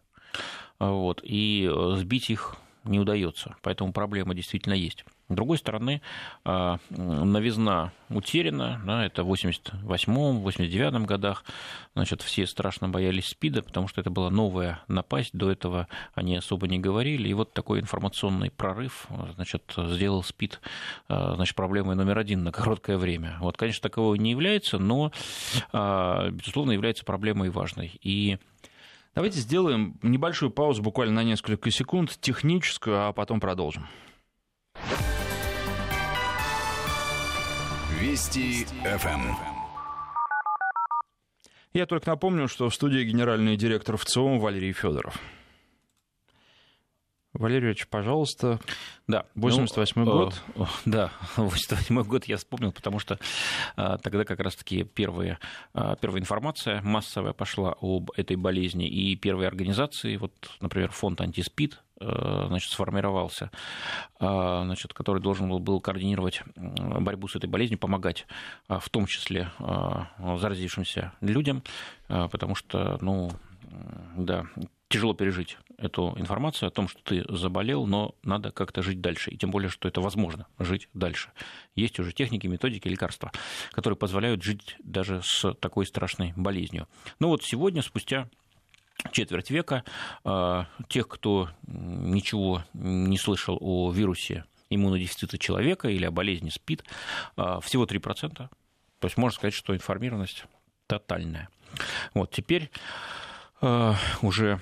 Вот. 0.79 1.21
И 1.23 1.69
сбить 1.95 2.29
их 2.29 2.55
не 2.83 2.99
удается, 2.99 3.55
поэтому 3.61 3.91
проблема 3.91 4.33
действительно 4.33 4.73
есть. 4.73 5.03
С 5.29 5.35
другой 5.35 5.59
стороны, 5.59 6.01
а, 6.43 6.79
новизна 6.89 7.91
утеряна, 8.09 8.81
да, 8.83 9.05
это 9.05 9.23
в 9.23 9.31
88-м, 9.31 10.43
89-м 10.43 11.05
годах, 11.05 11.45
значит, 11.93 12.23
все 12.23 12.47
страшно 12.47 12.89
боялись 12.89 13.27
СПИДа, 13.27 13.61
потому 13.61 13.87
что 13.87 14.01
это 14.01 14.09
была 14.09 14.31
новая 14.31 14.81
напасть, 14.87 15.29
до 15.33 15.51
этого 15.51 15.87
они 16.15 16.35
особо 16.35 16.67
не 16.67 16.79
говорили, 16.79 17.29
и 17.29 17.33
вот 17.35 17.53
такой 17.53 17.79
информационный 17.79 18.49
прорыв, 18.49 19.05
значит, 19.35 19.71
сделал 19.77 20.23
СПИД, 20.23 20.61
а, 21.07 21.35
значит, 21.35 21.55
проблемой 21.55 21.95
номер 21.95 22.17
один 22.17 22.43
на 22.43 22.51
короткое 22.51 22.97
время. 22.97 23.37
Вот, 23.39 23.55
конечно, 23.55 23.83
такового 23.83 24.15
не 24.15 24.31
является, 24.31 24.79
но, 24.79 25.11
а, 25.71 26.31
безусловно, 26.31 26.71
является 26.71 27.05
проблемой 27.05 27.51
важной. 27.51 27.99
И 28.01 28.39
Давайте 29.15 29.39
сделаем 29.39 29.97
небольшую 30.03 30.51
паузу, 30.51 30.81
буквально 30.81 31.15
на 31.15 31.23
несколько 31.23 31.71
секунд, 31.71 32.17
техническую, 32.21 33.07
а 33.07 33.11
потом 33.11 33.39
продолжим. 33.39 33.87
Вести 37.99 38.63
ФМ. 38.63 39.35
Я 41.73 41.85
только 41.85 42.09
напомню, 42.11 42.47
что 42.47 42.69
в 42.69 42.73
студии 42.73 43.03
генеральный 43.03 43.57
директор 43.57 43.97
ВЦИОМ 43.97 44.39
Валерий 44.39 44.71
Федоров. 44.71 45.19
Валерий 47.33 47.67
Ильич, 47.67 47.87
пожалуйста. 47.87 48.59
Да. 49.07 49.25
88 49.35 50.03
ну, 50.03 50.11
год. 50.11 50.41
Э, 50.55 50.63
да, 50.85 51.11
88 51.35 52.01
год 52.03 52.25
я 52.25 52.37
вспомнил, 52.37 52.71
потому 52.71 52.97
что 52.97 53.19
э, 53.77 53.97
тогда 54.01 54.23
как 54.23 54.39
раз-таки 54.39 54.83
первая, 54.83 55.37
э, 55.75 55.95
первая 56.01 56.21
информация 56.21 56.81
массовая 56.81 57.33
пошла 57.33 57.75
об 57.81 58.09
этой 58.17 58.35
болезни, 58.35 58.87
и 58.87 59.15
первые 59.15 59.47
организации, 59.47 60.17
вот, 60.17 60.33
например, 60.59 60.91
фонд 60.91 61.21
«Антиспид», 61.21 61.79
значит, 62.01 62.71
сформировался, 62.71 63.51
значит, 64.19 64.93
который 64.93 65.21
должен 65.21 65.49
был, 65.49 65.59
был 65.59 65.81
координировать 65.81 66.43
борьбу 66.55 67.27
с 67.27 67.35
этой 67.35 67.49
болезнью, 67.49 67.77
помогать 67.77 68.25
в 68.69 68.89
том 68.89 69.05
числе 69.05 69.51
заразившимся 69.59 71.11
людям, 71.19 71.61
потому 72.07 72.55
что, 72.55 72.97
ну, 73.01 73.31
да, 74.15 74.45
тяжело 74.89 75.13
пережить 75.13 75.57
эту 75.77 76.15
информацию 76.17 76.67
о 76.67 76.71
том, 76.71 76.87
что 76.87 77.01
ты 77.03 77.23
заболел, 77.29 77.85
но 77.85 78.15
надо 78.23 78.51
как-то 78.51 78.81
жить 78.81 79.01
дальше. 79.01 79.31
И 79.31 79.37
тем 79.37 79.51
более, 79.51 79.69
что 79.69 79.87
это 79.87 80.01
возможно 80.01 80.47
жить 80.57 80.89
дальше. 80.93 81.31
Есть 81.75 81.99
уже 81.99 82.11
техники, 82.11 82.47
методики, 82.47 82.87
лекарства, 82.87 83.31
которые 83.71 83.97
позволяют 83.97 84.43
жить 84.43 84.75
даже 84.79 85.21
с 85.23 85.53
такой 85.53 85.85
страшной 85.85 86.33
болезнью. 86.35 86.87
Ну 87.19 87.29
вот 87.29 87.43
сегодня, 87.43 87.81
спустя 87.81 88.29
четверть 89.11 89.51
века, 89.51 89.83
а, 90.23 90.67
тех, 90.89 91.07
кто 91.07 91.49
ничего 91.67 92.63
не 92.73 93.17
слышал 93.17 93.57
о 93.61 93.91
вирусе 93.91 94.43
иммунодефицита 94.69 95.37
человека 95.37 95.87
или 95.87 96.05
о 96.05 96.11
болезни 96.11 96.49
СПИД, 96.49 96.83
а, 97.37 97.59
всего 97.61 97.85
3%. 97.85 98.49
То 98.99 99.05
есть 99.05 99.17
можно 99.17 99.35
сказать, 99.35 99.53
что 99.53 99.75
информированность 99.75 100.45
тотальная. 100.87 101.49
Вот 102.13 102.31
теперь 102.31 102.71
уже 104.21 104.59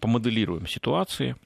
помоделируем 0.00 0.66
ситуации, 0.66 1.36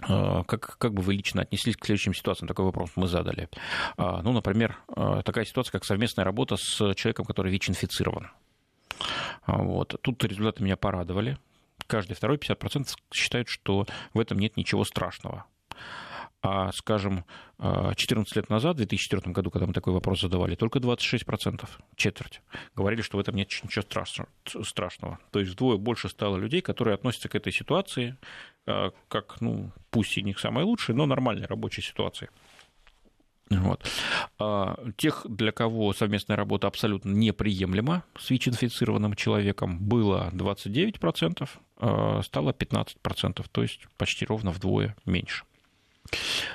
а, 0.00 0.44
как, 0.44 0.78
как 0.78 0.94
бы 0.94 1.02
вы 1.02 1.14
лично 1.14 1.42
отнеслись 1.42 1.76
к 1.76 1.84
следующим 1.84 2.14
ситуациям? 2.14 2.48
Такой 2.48 2.64
вопрос 2.64 2.90
мы 2.96 3.08
задали. 3.08 3.48
А, 3.96 4.22
ну, 4.22 4.32
например, 4.32 4.78
такая 5.24 5.44
ситуация, 5.44 5.72
как 5.72 5.84
совместная 5.84 6.24
работа 6.24 6.56
с 6.56 6.94
человеком, 6.94 7.24
который 7.24 7.52
ВИЧ-инфицирован. 7.52 8.30
Вот. 9.46 9.96
Тут 10.02 10.24
результаты 10.24 10.62
меня 10.62 10.76
порадовали. 10.76 11.38
Каждый 11.86 12.14
второй 12.14 12.36
50% 12.36 12.88
считают, 13.12 13.48
что 13.48 13.86
в 14.12 14.20
этом 14.20 14.38
нет 14.38 14.56
ничего 14.56 14.84
страшного. 14.84 15.44
А, 16.40 16.70
скажем, 16.72 17.24
14 17.58 18.36
лет 18.36 18.48
назад, 18.48 18.74
в 18.74 18.78
2004 18.78 19.32
году, 19.32 19.50
когда 19.50 19.66
мы 19.66 19.72
такой 19.72 19.92
вопрос 19.92 20.20
задавали, 20.20 20.54
только 20.54 20.78
26%, 20.78 21.68
четверть, 21.96 22.42
говорили, 22.76 23.02
что 23.02 23.16
в 23.16 23.20
этом 23.20 23.34
нет 23.34 23.48
ничего 23.64 23.82
страшного. 24.62 25.18
То 25.32 25.40
есть 25.40 25.52
вдвое 25.52 25.78
больше 25.78 26.08
стало 26.08 26.36
людей, 26.36 26.60
которые 26.60 26.94
относятся 26.94 27.28
к 27.28 27.34
этой 27.34 27.52
ситуации 27.52 28.16
а, 28.66 28.92
как, 29.08 29.40
ну, 29.40 29.72
пусть 29.90 30.16
и 30.16 30.22
не 30.22 30.32
к 30.32 30.38
самой 30.38 30.62
лучшей, 30.62 30.94
но 30.94 31.06
нормальной 31.06 31.46
рабочей 31.46 31.82
ситуации. 31.82 32.28
Вот. 33.50 33.82
А 34.38 34.78
тех, 34.96 35.26
для 35.28 35.52
кого 35.52 35.92
совместная 35.92 36.36
работа 36.36 36.66
абсолютно 36.66 37.10
неприемлема 37.10 38.04
с 38.18 38.30
ВИЧ-инфицированным 38.30 39.14
человеком, 39.14 39.78
было 39.78 40.30
29%, 40.34 41.48
а 41.78 42.22
стало 42.22 42.50
15%, 42.50 43.46
то 43.50 43.62
есть 43.62 43.86
почти 43.96 44.26
ровно 44.26 44.50
вдвое 44.52 44.94
меньше. 45.04 45.44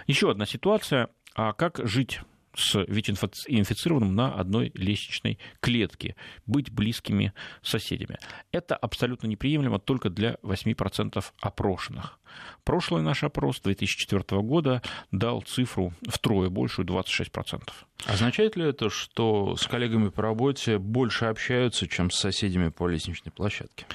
Еще 0.08 0.32
одна 0.32 0.46
ситуация. 0.46 1.10
А 1.36 1.54
как 1.54 1.80
жить 1.84 2.20
с 2.56 2.76
ВИЧ-инфицированным 2.88 4.16
на 4.16 4.34
одной 4.34 4.72
лестничной 4.76 5.40
клетке, 5.60 6.16
быть 6.46 6.72
близкими 6.72 7.34
соседями. 7.62 8.20
Это 8.52 8.76
абсолютно 8.76 9.28
неприемлемо 9.28 9.80
только 9.80 10.10
для 10.10 10.36
8% 10.44 11.24
опрошенных. 11.42 12.20
Прошлый 12.64 13.04
наш 13.04 13.24
опрос 13.24 13.60
2004 13.62 14.42
года 14.42 14.82
дал 15.12 15.42
цифру 15.42 15.94
втрое 16.08 16.50
большую, 16.50 16.86
26%. 16.88 17.70
Означает 18.06 18.56
ли 18.56 18.66
это, 18.66 18.90
что 18.90 19.56
с 19.56 19.68
коллегами 19.68 20.10
по 20.10 20.22
работе 20.22 20.78
больше 20.78 21.26
общаются, 21.26 21.88
чем 21.88 22.12
с 22.12 22.20
соседями 22.20 22.70
по 22.70 22.88
лестничной 22.88 23.32
площадке? 23.32 23.86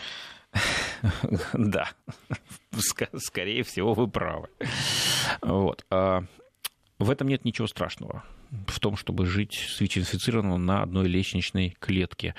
Да, 1.53 1.91
скорее 3.19 3.63
всего, 3.63 3.95
вы 3.95 4.09
правы. 4.09 4.49
Вот. 5.43 5.85
А 5.91 6.25
в 6.99 7.11
этом 7.11 7.29
нет 7.29 7.45
ничего 7.45 7.67
страшного, 7.67 8.25
в 8.67 8.81
том, 8.81 8.97
чтобы 8.97 9.27
жить 9.27 9.55
с 9.55 9.81
ВИЧ-инфицированным 9.81 10.65
на 10.65 10.83
одной 10.83 11.07
лестничной 11.09 11.77
клетке. 11.79 12.35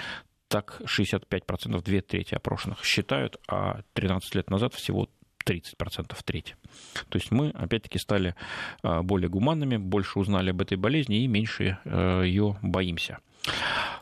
Так 0.47 0.81
65%, 0.83 1.81
две 1.83 2.01
трети 2.01 2.33
опрошенных 2.33 2.83
считают, 2.83 3.37
а 3.47 3.81
13 3.93 4.35
лет 4.35 4.49
назад 4.49 4.73
всего 4.73 5.07
30%, 5.45 6.15
треть. 6.25 6.55
То 7.09 7.17
есть 7.17 7.31
мы, 7.31 7.51
опять-таки, 7.51 7.99
стали 7.99 8.35
а, 8.81 9.01
более 9.01 9.29
гуманными, 9.29 9.77
больше 9.77 10.19
узнали 10.19 10.49
об 10.49 10.61
этой 10.61 10.77
болезни 10.77 11.23
и 11.23 11.27
меньше 11.27 11.77
э, 11.85 12.23
ее 12.25 12.57
боимся. 12.61 13.19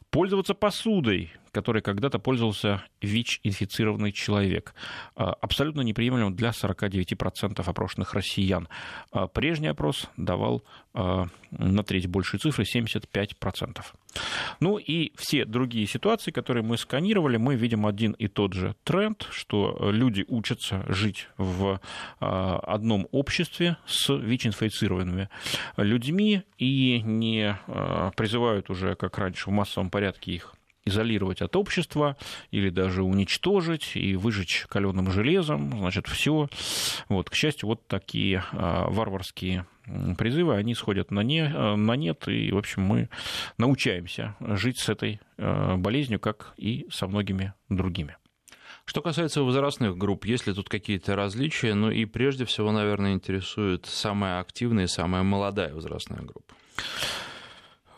Пользоваться 0.10 0.54
посудой, 0.54 1.32
которой 1.58 1.82
когда-то 1.82 2.20
пользовался 2.20 2.84
ВИЧ-инфицированный 3.02 4.12
человек. 4.12 4.76
А, 5.16 5.34
абсолютно 5.42 5.82
неприемлемо 5.82 6.30
для 6.30 6.52
49% 6.52 7.68
опрошенных 7.68 8.14
россиян. 8.14 8.68
А, 9.12 9.26
прежний 9.26 9.70
опрос 9.70 10.08
давал 10.18 10.64
а, 10.94 11.30
на 11.50 11.84
треть 11.84 12.06
большие 12.06 12.40
цифры, 12.40 12.64
75%. 12.64 13.82
Ну 14.60 14.78
и 14.78 15.14
все 15.18 15.46
другие 15.46 15.88
ситуации, 15.88 16.30
которые 16.30 16.64
мы 16.64 16.78
сканировали, 16.78 17.38
мы 17.38 17.56
видим 17.56 17.88
один 17.88 18.12
и 18.12 18.28
тот 18.28 18.54
же 18.54 18.76
тренд, 18.84 19.28
что 19.32 19.90
люди 19.92 20.26
учатся 20.28 20.86
жить 20.88 21.28
в 21.38 21.80
одном 22.20 23.08
обществе 23.12 23.78
с 23.88 24.14
ВИЧ-инфицированными 24.14 25.30
людьми 25.78 26.44
и 26.58 27.02
не 27.04 27.58
призывают 28.16 28.70
уже, 28.70 28.96
как 28.96 29.18
раньше, 29.18 29.50
в 29.50 29.54
массовом 29.54 29.90
порядке 29.90 30.32
их 30.32 30.57
изолировать 30.88 31.42
от 31.42 31.56
общества 31.56 32.18
или 32.52 32.70
даже 32.70 33.04
уничтожить 33.04 33.92
и 33.96 34.16
выжечь 34.16 34.66
каленым 34.70 35.12
железом, 35.12 35.72
значит, 35.80 36.08
все. 36.08 36.50
Вот, 37.10 37.30
к 37.30 37.36
счастью, 37.36 37.70
вот 37.70 37.88
такие 37.88 38.44
а, 38.52 38.90
варварские 38.90 39.66
призывы, 40.18 40.56
они 40.56 40.76
сходят 40.76 41.12
на, 41.12 41.22
не, 41.22 41.48
на 41.48 41.96
нет, 41.96 42.28
и, 42.28 42.52
в 42.52 42.58
общем, 42.58 42.82
мы 42.82 43.10
научаемся 43.58 44.36
жить 44.40 44.80
с 44.80 44.90
этой 44.90 45.22
а, 45.38 45.78
болезнью, 45.78 46.20
как 46.20 46.54
и 46.58 46.88
со 46.92 47.08
многими 47.08 47.54
другими. 47.70 48.18
Что 48.88 49.02
касается 49.02 49.42
возрастных 49.42 49.98
групп, 49.98 50.26
есть 50.26 50.48
ли 50.48 50.54
тут 50.54 50.70
какие-то 50.70 51.18
различия? 51.18 51.74
Ну 51.74 51.92
и 51.92 52.06
прежде 52.06 52.46
всего, 52.46 52.72
наверное, 52.72 53.14
интересует 53.14 53.86
самая 53.86 54.40
активная 54.40 54.86
и 54.86 54.88
самая 54.88 55.24
молодая 55.24 55.74
возрастная 55.74 56.22
группа. 56.22 56.56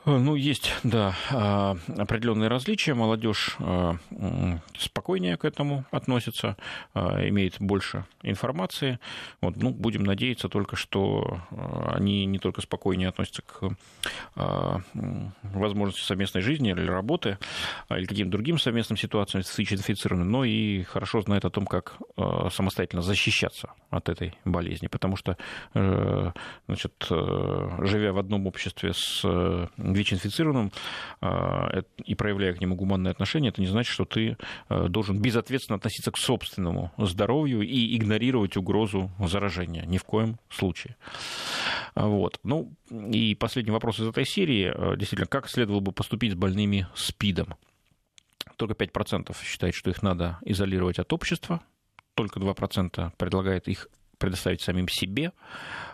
Э, 0.05 0.17
ну, 0.17 0.35
есть, 0.35 0.73
да, 0.83 1.15
а, 1.31 1.77
определенные 1.97 2.47
различия. 2.47 2.93
Молодежь 2.93 3.55
э, 3.59 3.93
спокойнее 4.77 5.37
к 5.37 5.45
этому 5.45 5.85
относится, 5.91 6.55
э, 6.93 7.29
имеет 7.29 7.57
больше 7.59 8.05
информации. 8.23 8.99
Вот, 9.41 9.57
ну, 9.57 9.71
будем 9.71 10.03
надеяться 10.03 10.47
только, 10.47 10.75
что 10.75 11.41
они 11.87 12.25
не 12.25 12.39
только 12.39 12.61
спокойнее 12.61 13.09
относятся 13.09 13.41
к 13.41 13.69
возможности 15.43 16.05
совместной 16.05 16.41
жизни 16.41 16.71
или 16.71 16.87
работы, 16.87 17.37
а, 17.87 17.97
или 17.97 18.05
каким-то 18.05 18.31
другим 18.31 18.57
совместным 18.57 18.97
ситуациям 18.97 19.43
с 19.43 19.57
ВИЧ-инфицированными, 19.57 20.29
но 20.29 20.43
и 20.43 20.83
хорошо 20.83 21.21
знают 21.21 21.45
о 21.45 21.49
том, 21.49 21.65
как 21.65 21.97
самостоятельно 22.51 23.01
защищаться 23.01 23.73
от 23.89 24.09
этой 24.09 24.33
болезни. 24.45 24.87
Потому 24.87 25.15
что, 25.15 25.37
значит, 25.73 26.93
живя 27.09 28.13
в 28.13 28.19
одном 28.19 28.47
обществе 28.47 28.93
с 28.93 29.25
ВИЧ-инфицированным 29.93 30.71
а, 31.21 31.81
и 32.03 32.15
проявляя 32.15 32.53
к 32.53 32.61
нему 32.61 32.75
гуманное 32.75 33.11
отношение, 33.11 33.49
это 33.49 33.61
не 33.61 33.67
значит, 33.67 33.91
что 33.91 34.05
ты 34.05 34.37
а, 34.67 34.87
должен 34.87 35.21
безответственно 35.21 35.77
относиться 35.77 36.11
к 36.11 36.17
собственному 36.17 36.91
здоровью 36.97 37.61
и 37.61 37.95
игнорировать 37.97 38.57
угрозу 38.57 39.11
заражения. 39.19 39.85
Ни 39.85 39.97
в 39.97 40.03
коем 40.03 40.39
случае. 40.49 40.95
А, 41.95 42.07
вот. 42.07 42.39
Ну, 42.43 42.73
и 42.89 43.35
последний 43.35 43.71
вопрос 43.71 43.99
из 43.99 44.07
этой 44.07 44.25
серии. 44.25 44.73
Действительно, 44.97 45.27
как 45.27 45.49
следовало 45.49 45.79
бы 45.79 45.91
поступить 45.91 46.33
с 46.33 46.35
больными 46.35 46.87
СПИДом? 46.95 47.55
Только 48.55 48.73
5% 48.73 49.35
считает, 49.43 49.73
что 49.73 49.89
их 49.89 50.01
надо 50.01 50.37
изолировать 50.41 50.99
от 50.99 51.13
общества, 51.13 51.61
только 52.15 52.39
2% 52.39 53.13
предлагает 53.17 53.67
их 53.69 53.87
предоставить 54.19 54.61
самим 54.61 54.87
себе, 54.87 55.31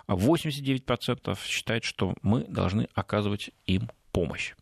а 0.08 0.16
89% 0.16 1.38
считают, 1.46 1.84
что 1.84 2.16
мы 2.22 2.44
должны 2.46 2.90
оказывать 2.94 3.52
им 3.66 3.90
помощь. 4.12 4.54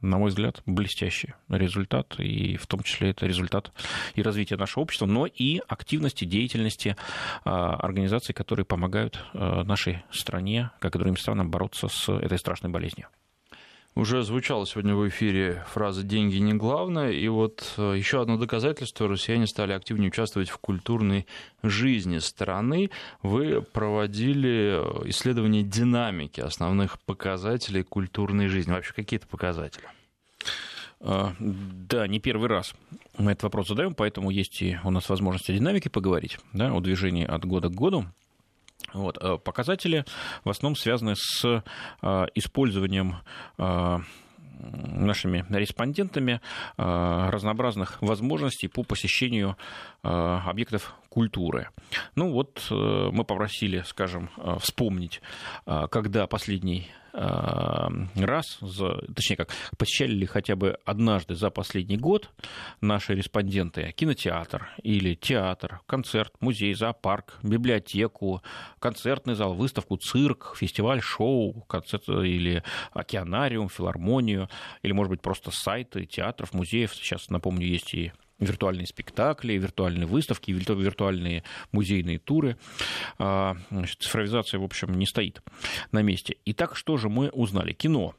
На 0.00 0.16
мой 0.16 0.30
взгляд, 0.30 0.62
блестящий 0.64 1.34
результат, 1.50 2.18
и 2.18 2.56
в 2.56 2.66
том 2.66 2.82
числе 2.82 3.10
это 3.10 3.26
результат 3.26 3.70
и 4.14 4.22
развития 4.22 4.56
нашего 4.56 4.82
общества, 4.82 5.04
но 5.04 5.26
и 5.26 5.60
активности, 5.68 6.24
деятельности 6.24 6.96
а, 7.44 7.74
организаций, 7.74 8.34
которые 8.34 8.64
помогают 8.64 9.22
а, 9.34 9.62
нашей 9.64 10.02
стране, 10.10 10.70
как 10.78 10.94
и 10.94 10.98
другим 10.98 11.18
странам, 11.18 11.50
бороться 11.50 11.88
с 11.88 12.08
этой 12.08 12.38
страшной 12.38 12.70
болезнью. 12.72 13.08
Уже 13.96 14.22
звучало 14.22 14.66
сегодня 14.66 14.94
в 14.94 15.08
эфире 15.08 15.64
фраза 15.68 16.04
«деньги 16.04 16.36
не 16.36 16.54
главное», 16.54 17.10
и 17.10 17.26
вот 17.26 17.74
э, 17.76 17.94
еще 17.96 18.22
одно 18.22 18.38
доказательство, 18.38 19.08
россияне 19.08 19.48
стали 19.48 19.72
активнее 19.72 20.10
участвовать 20.10 20.48
в 20.48 20.58
культурной 20.58 21.26
жизни 21.64 22.18
страны. 22.18 22.90
Вы 23.22 23.62
проводили 23.62 24.78
э, 24.78 25.08
исследование 25.08 25.64
динамики 25.64 26.40
основных 26.40 27.00
показателей 27.00 27.82
культурной 27.82 28.46
жизни. 28.46 28.70
Вообще 28.70 28.92
какие-то 28.92 29.26
показатели? 29.26 29.84
А, 31.00 31.34
да, 31.40 32.06
не 32.06 32.20
первый 32.20 32.48
раз 32.48 32.74
мы 33.18 33.32
этот 33.32 33.42
вопрос 33.44 33.68
задаем, 33.68 33.94
поэтому 33.94 34.30
есть 34.30 34.62
и 34.62 34.78
у 34.84 34.90
нас 34.90 35.08
возможность 35.08 35.50
о 35.50 35.52
динамике 35.52 35.90
поговорить, 35.90 36.38
да, 36.52 36.72
о 36.72 36.80
движении 36.80 37.24
от 37.24 37.44
года 37.44 37.68
к 37.68 37.74
году. 37.74 38.04
Вот, 38.92 39.18
э, 39.20 39.38
показатели 39.38 40.04
в 40.44 40.50
основном 40.50 40.76
связаны 40.76 41.14
с 41.16 41.44
э, 41.44 42.26
использованием 42.34 43.16
э, 43.58 43.98
нашими 44.62 45.46
респондентами 45.48 46.42
разнообразных 46.76 48.02
возможностей 48.02 48.68
по 48.68 48.82
посещению 48.82 49.56
объектов 50.02 50.94
культуры. 51.10 51.68
Ну 52.14 52.32
вот 52.32 52.66
мы 52.70 53.24
попросили, 53.24 53.82
скажем, 53.86 54.30
вспомнить, 54.60 55.20
когда 55.66 56.26
последний 56.26 56.88
раз, 57.12 58.58
за, 58.60 59.00
точнее 59.12 59.36
как, 59.36 59.50
посещали 59.76 60.12
ли 60.12 60.26
хотя 60.26 60.54
бы 60.54 60.78
однажды 60.84 61.34
за 61.34 61.50
последний 61.50 61.96
год 61.96 62.30
наши 62.80 63.16
респонденты 63.16 63.92
кинотеатр 63.96 64.68
или 64.84 65.16
театр, 65.16 65.80
концерт, 65.86 66.32
музей, 66.38 66.72
зоопарк, 66.72 67.40
библиотеку, 67.42 68.42
концертный 68.78 69.34
зал, 69.34 69.54
выставку, 69.54 69.96
цирк, 69.96 70.54
фестиваль, 70.56 71.00
шоу, 71.00 71.62
концерт 71.62 72.08
или 72.08 72.62
океанариум, 72.92 73.68
филармонию, 73.68 74.48
или, 74.82 74.92
может 74.92 75.10
быть, 75.10 75.20
просто 75.20 75.50
сайты 75.50 76.06
театров, 76.06 76.54
музеев. 76.54 76.94
Сейчас, 76.94 77.28
напомню, 77.28 77.66
есть 77.66 77.92
и 77.92 78.12
виртуальные 78.40 78.86
спектакли, 78.86 79.52
виртуальные 79.54 80.06
выставки, 80.06 80.50
виртуальные 80.50 81.44
музейные 81.72 82.18
туры. 82.18 82.56
А, 83.18 83.56
цифровизация, 83.98 84.58
в 84.58 84.64
общем, 84.64 84.94
не 84.94 85.06
стоит 85.06 85.42
на 85.92 86.02
месте. 86.02 86.36
Итак, 86.46 86.76
что 86.76 86.96
же 86.96 87.08
мы 87.08 87.28
узнали? 87.28 87.72
Кино 87.72 88.14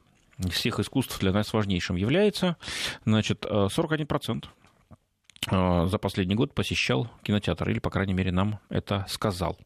всех 0.50 0.80
искусств 0.80 1.20
для 1.20 1.32
нас 1.32 1.54
важнейшим 1.54 1.96
является. 1.96 2.58
Значит, 3.06 3.46
41% 3.46 4.46
а, 5.48 5.86
за 5.88 5.98
последний 5.98 6.36
год 6.36 6.54
посещал 6.54 7.10
кинотеатр, 7.24 7.70
или, 7.70 7.80
по 7.80 7.90
крайней 7.90 8.14
мере, 8.14 8.32
нам 8.32 8.60
это 8.70 9.06
сказал. 9.10 9.58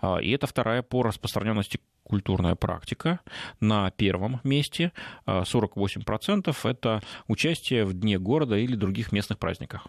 А, 0.00 0.18
и 0.18 0.30
это 0.30 0.46
вторая 0.46 0.82
по 0.82 1.02
распространенности 1.02 1.80
культурная 2.02 2.54
практика. 2.54 3.20
На 3.60 3.90
первом 3.90 4.40
месте 4.42 4.92
48% 5.26 6.56
это 6.64 7.02
участие 7.26 7.84
в 7.84 7.92
Дне 7.92 8.18
города 8.18 8.56
или 8.56 8.74
других 8.74 9.12
местных 9.12 9.38
праздниках. 9.38 9.86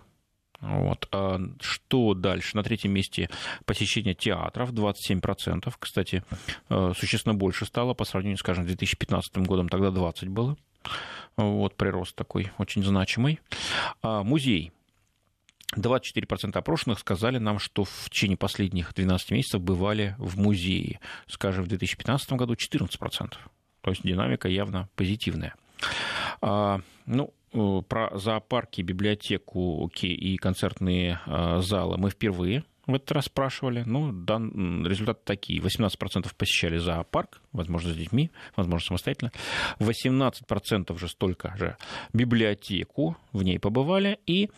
Вот. 0.62 1.08
А 1.12 1.40
что 1.62 2.14
дальше? 2.14 2.56
На 2.56 2.64
третьем 2.64 2.92
месте 2.92 3.30
посещение 3.66 4.14
театров 4.14 4.72
27%. 4.74 5.74
Кстати, 5.80 6.24
э, 6.70 6.94
существенно 6.98 7.34
больше 7.34 7.66
стало 7.66 7.94
по 7.94 8.06
сравнению, 8.06 8.38
скажем, 8.38 8.64
с 8.64 8.68
2015 8.68 9.38
годом, 9.46 9.70
тогда 9.70 9.92
20 9.92 10.30
было. 10.30 10.58
Вот 11.38 11.76
прирост 11.76 12.16
такой 12.16 12.52
очень 12.58 12.84
значимый. 12.84 13.40
А 14.02 14.24
музей. 14.24 14.72
24% 15.78 16.58
опрошенных 16.58 17.00
сказали 17.00 17.38
нам, 17.38 17.60
что 17.60 17.84
в 17.84 18.10
течение 18.10 18.38
последних 18.38 18.94
12 18.94 19.32
месяцев 19.32 19.62
бывали 19.62 20.16
в 20.18 20.38
музее. 20.38 21.00
Скажем, 21.28 21.64
в 21.64 21.68
2015 21.68 22.32
году 22.34 22.56
14%. 22.56 23.34
То 23.82 23.92
есть 23.92 24.04
динамика 24.04 24.50
явно 24.50 24.90
позитивная. 24.96 25.54
А, 26.42 26.82
ну, 27.06 27.34
про 27.52 28.18
зоопарки, 28.18 28.82
библиотеку 28.82 29.84
и 30.08 30.38
концертные 30.38 31.20
э, 31.26 31.62
залы. 31.62 31.98
Мы 31.98 32.10
впервые 32.10 32.64
в 32.90 32.96
этот 32.96 33.12
раз 33.12 33.26
спрашивали. 33.26 33.84
Ну, 33.86 34.12
дан, 34.12 34.86
результаты 34.86 35.22
такие. 35.24 35.62
18% 35.62 36.34
посещали 36.36 36.78
зоопарк, 36.78 37.42
возможно, 37.52 37.94
с 37.94 37.96
детьми, 37.96 38.32
возможно, 38.56 38.88
самостоятельно. 38.88 39.32
18% 39.80 40.98
же 40.98 41.08
столько 41.08 41.56
же 41.58 41.78
библиотеку, 42.14 43.16
в 43.32 43.44
ней 43.44 43.60
побывали. 43.60 44.20
И 44.26 44.50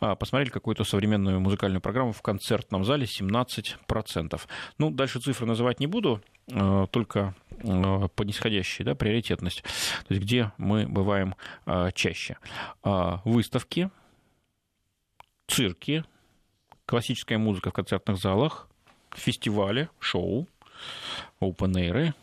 а, 0.00 0.14
посмотрели 0.16 0.50
какую-то 0.50 0.84
современную 0.84 1.40
музыкальную 1.40 1.80
программу 1.80 2.12
в 2.12 2.22
концертном 2.22 2.84
зале 2.84 3.06
17%. 3.06 4.40
Ну, 4.78 4.90
дальше 4.90 5.20
цифры 5.20 5.46
называть 5.46 5.80
не 5.80 5.86
буду, 5.86 6.20
а, 6.52 6.86
только 6.86 7.34
а, 7.64 8.08
по 8.08 8.22
нисходящей 8.22 8.84
да, 8.84 8.94
приоритетность. 8.94 9.62
То 9.62 10.14
есть 10.14 10.22
где 10.22 10.52
мы 10.58 10.86
бываем 10.86 11.34
а, 11.64 11.90
чаще. 11.92 12.36
Выставки, 12.82 13.90
цирки, 15.46 16.04
классическая 16.88 17.36
музыка 17.36 17.68
в 17.68 17.74
концертных 17.74 18.16
залах, 18.16 18.66
фестивали, 19.14 19.90
шоу, 20.00 20.48
open 21.38 22.14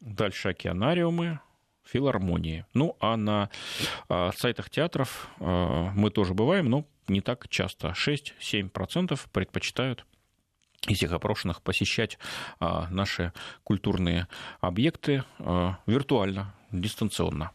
дальше 0.00 0.48
океанариумы, 0.48 1.38
филармонии. 1.84 2.66
Ну, 2.74 2.96
а 2.98 3.16
на 3.16 3.48
а, 4.08 4.32
сайтах 4.32 4.70
театров 4.70 5.28
а, 5.38 5.92
мы 5.94 6.10
тоже 6.10 6.34
бываем, 6.34 6.68
но 6.68 6.84
не 7.06 7.20
так 7.20 7.48
часто. 7.48 7.94
6-7% 7.96 9.20
предпочитают 9.32 10.04
из 10.88 10.96
всех 10.96 11.12
опрошенных 11.12 11.62
посещать 11.62 12.18
а, 12.58 12.88
наши 12.90 13.32
культурные 13.62 14.26
объекты 14.60 15.24
а, 15.38 15.78
виртуально, 15.86 16.54
дистанционно. 16.72 17.52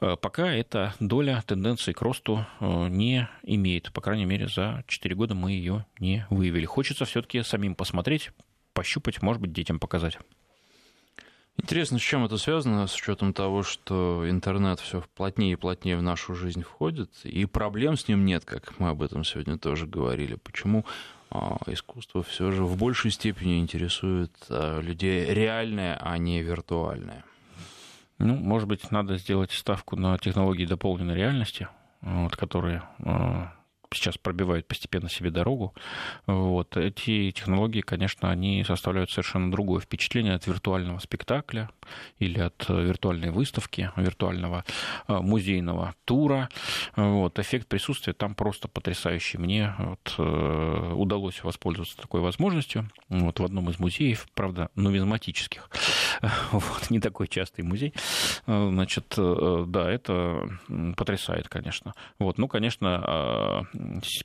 А, 0.00 0.16
пока 0.16 0.52
эта 0.52 0.94
доля 1.00 1.42
тенденции 1.46 1.92
к 1.92 2.02
росту 2.02 2.46
не 2.60 3.28
имеет. 3.42 3.92
По 3.92 4.00
крайней 4.00 4.26
мере, 4.26 4.48
за 4.48 4.84
4 4.86 5.14
года 5.14 5.34
мы 5.34 5.52
ее 5.52 5.86
не 5.98 6.26
выявили. 6.28 6.66
Хочется 6.66 7.06
все-таки 7.06 7.42
самим 7.42 7.74
посмотреть, 7.74 8.30
пощупать, 8.74 9.22
может 9.22 9.40
быть, 9.40 9.52
детям 9.52 9.78
показать. 9.78 10.18
Интересно, 11.58 11.98
с 11.98 12.02
чем 12.02 12.24
это 12.24 12.38
связано, 12.38 12.86
с 12.86 12.94
учетом 12.96 13.34
того, 13.34 13.62
что 13.62 14.24
интернет 14.28 14.80
все 14.80 15.04
плотнее 15.14 15.52
и 15.52 15.56
плотнее 15.56 15.98
в 15.98 16.02
нашу 16.02 16.34
жизнь 16.34 16.62
входит, 16.62 17.10
и 17.24 17.44
проблем 17.44 17.96
с 17.96 18.08
ним 18.08 18.24
нет, 18.24 18.44
как 18.44 18.78
мы 18.78 18.88
об 18.88 19.02
этом 19.02 19.22
сегодня 19.22 19.58
тоже 19.58 19.86
говорили. 19.86 20.36
Почему 20.36 20.86
искусство 21.66 22.22
все 22.22 22.50
же 22.50 22.64
в 22.64 22.76
большей 22.76 23.10
степени 23.10 23.58
интересует 23.58 24.32
а, 24.48 24.80
людей 24.80 25.26
реальное, 25.26 25.96
а 26.00 26.18
не 26.18 26.42
виртуальное. 26.42 27.24
Ну, 28.18 28.36
может 28.36 28.68
быть, 28.68 28.90
надо 28.90 29.16
сделать 29.16 29.50
ставку 29.52 29.96
на 29.96 30.16
технологии 30.18 30.64
дополненной 30.64 31.16
реальности, 31.16 31.68
вот, 32.02 32.36
которые 32.36 32.82
а, 33.00 33.52
сейчас 33.94 34.18
пробивают 34.18 34.66
постепенно 34.68 35.08
себе 35.08 35.30
дорогу. 35.30 35.74
Вот. 36.26 36.76
Эти 36.76 37.30
технологии, 37.30 37.80
конечно, 37.80 38.30
они 38.30 38.64
составляют 38.64 39.10
совершенно 39.10 39.50
другое 39.50 39.80
впечатление 39.80 40.34
от 40.34 40.46
виртуального 40.46 40.98
спектакля 40.98 41.70
или 42.18 42.40
от 42.40 42.68
виртуальной 42.68 43.30
выставки, 43.30 43.90
виртуального 43.96 44.64
музейного 45.08 45.94
тура. 46.04 46.48
Вот. 46.96 47.38
Эффект 47.38 47.68
присутствия 47.68 48.12
там 48.12 48.34
просто 48.34 48.68
потрясающий. 48.68 49.38
Мне 49.38 49.74
вот, 49.78 50.18
удалось 50.18 51.42
воспользоваться 51.42 51.96
такой 51.96 52.20
возможностью 52.20 52.88
вот, 53.08 53.40
в 53.40 53.44
одном 53.44 53.70
из 53.70 53.78
музеев, 53.78 54.26
правда, 54.34 54.70
нумизматических. 54.74 55.68
Вот, 56.52 56.90
не 56.90 57.00
такой 57.00 57.28
частый 57.28 57.64
музей. 57.64 57.94
Значит, 58.46 59.14
да, 59.16 59.90
это 59.90 60.48
потрясает, 60.96 61.48
конечно. 61.48 61.94
Вот, 62.18 62.38
ну, 62.38 62.48
конечно, 62.48 63.02
а, 63.04 63.62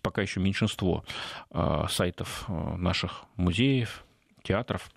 пока 0.02 0.22
еще 0.22 0.40
меньшинство 0.40 1.04
а, 1.52 1.88
сайтов 1.88 2.46
наших 2.48 3.24
музеев, 3.36 4.04
театров 4.44 4.90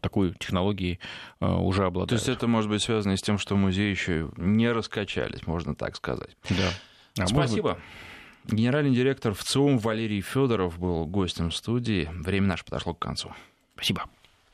такой 0.00 0.34
технологией 0.34 1.00
уже 1.40 1.84
обладают. 1.84 2.10
То 2.10 2.14
есть 2.16 2.28
это 2.28 2.46
может 2.46 2.70
быть 2.70 2.82
связано 2.82 3.16
с 3.16 3.22
тем, 3.22 3.38
что 3.38 3.56
музеи 3.56 3.90
еще 3.90 4.30
не 4.36 4.70
раскачались, 4.70 5.46
можно 5.46 5.74
так 5.74 5.96
сказать. 5.96 6.36
Да. 6.50 6.70
А 7.18 7.26
Спасибо. 7.26 7.74
Быть... 8.44 8.56
Генеральный 8.58 8.94
директор 8.94 9.34
ВЦИОМ 9.34 9.78
Валерий 9.78 10.22
Федоров 10.22 10.78
был 10.78 11.06
гостем 11.06 11.52
студии. 11.52 12.08
Время 12.12 12.46
наше 12.48 12.64
подошло 12.64 12.94
к 12.94 12.98
концу. 12.98 13.32
Спасибо. 13.74 14.04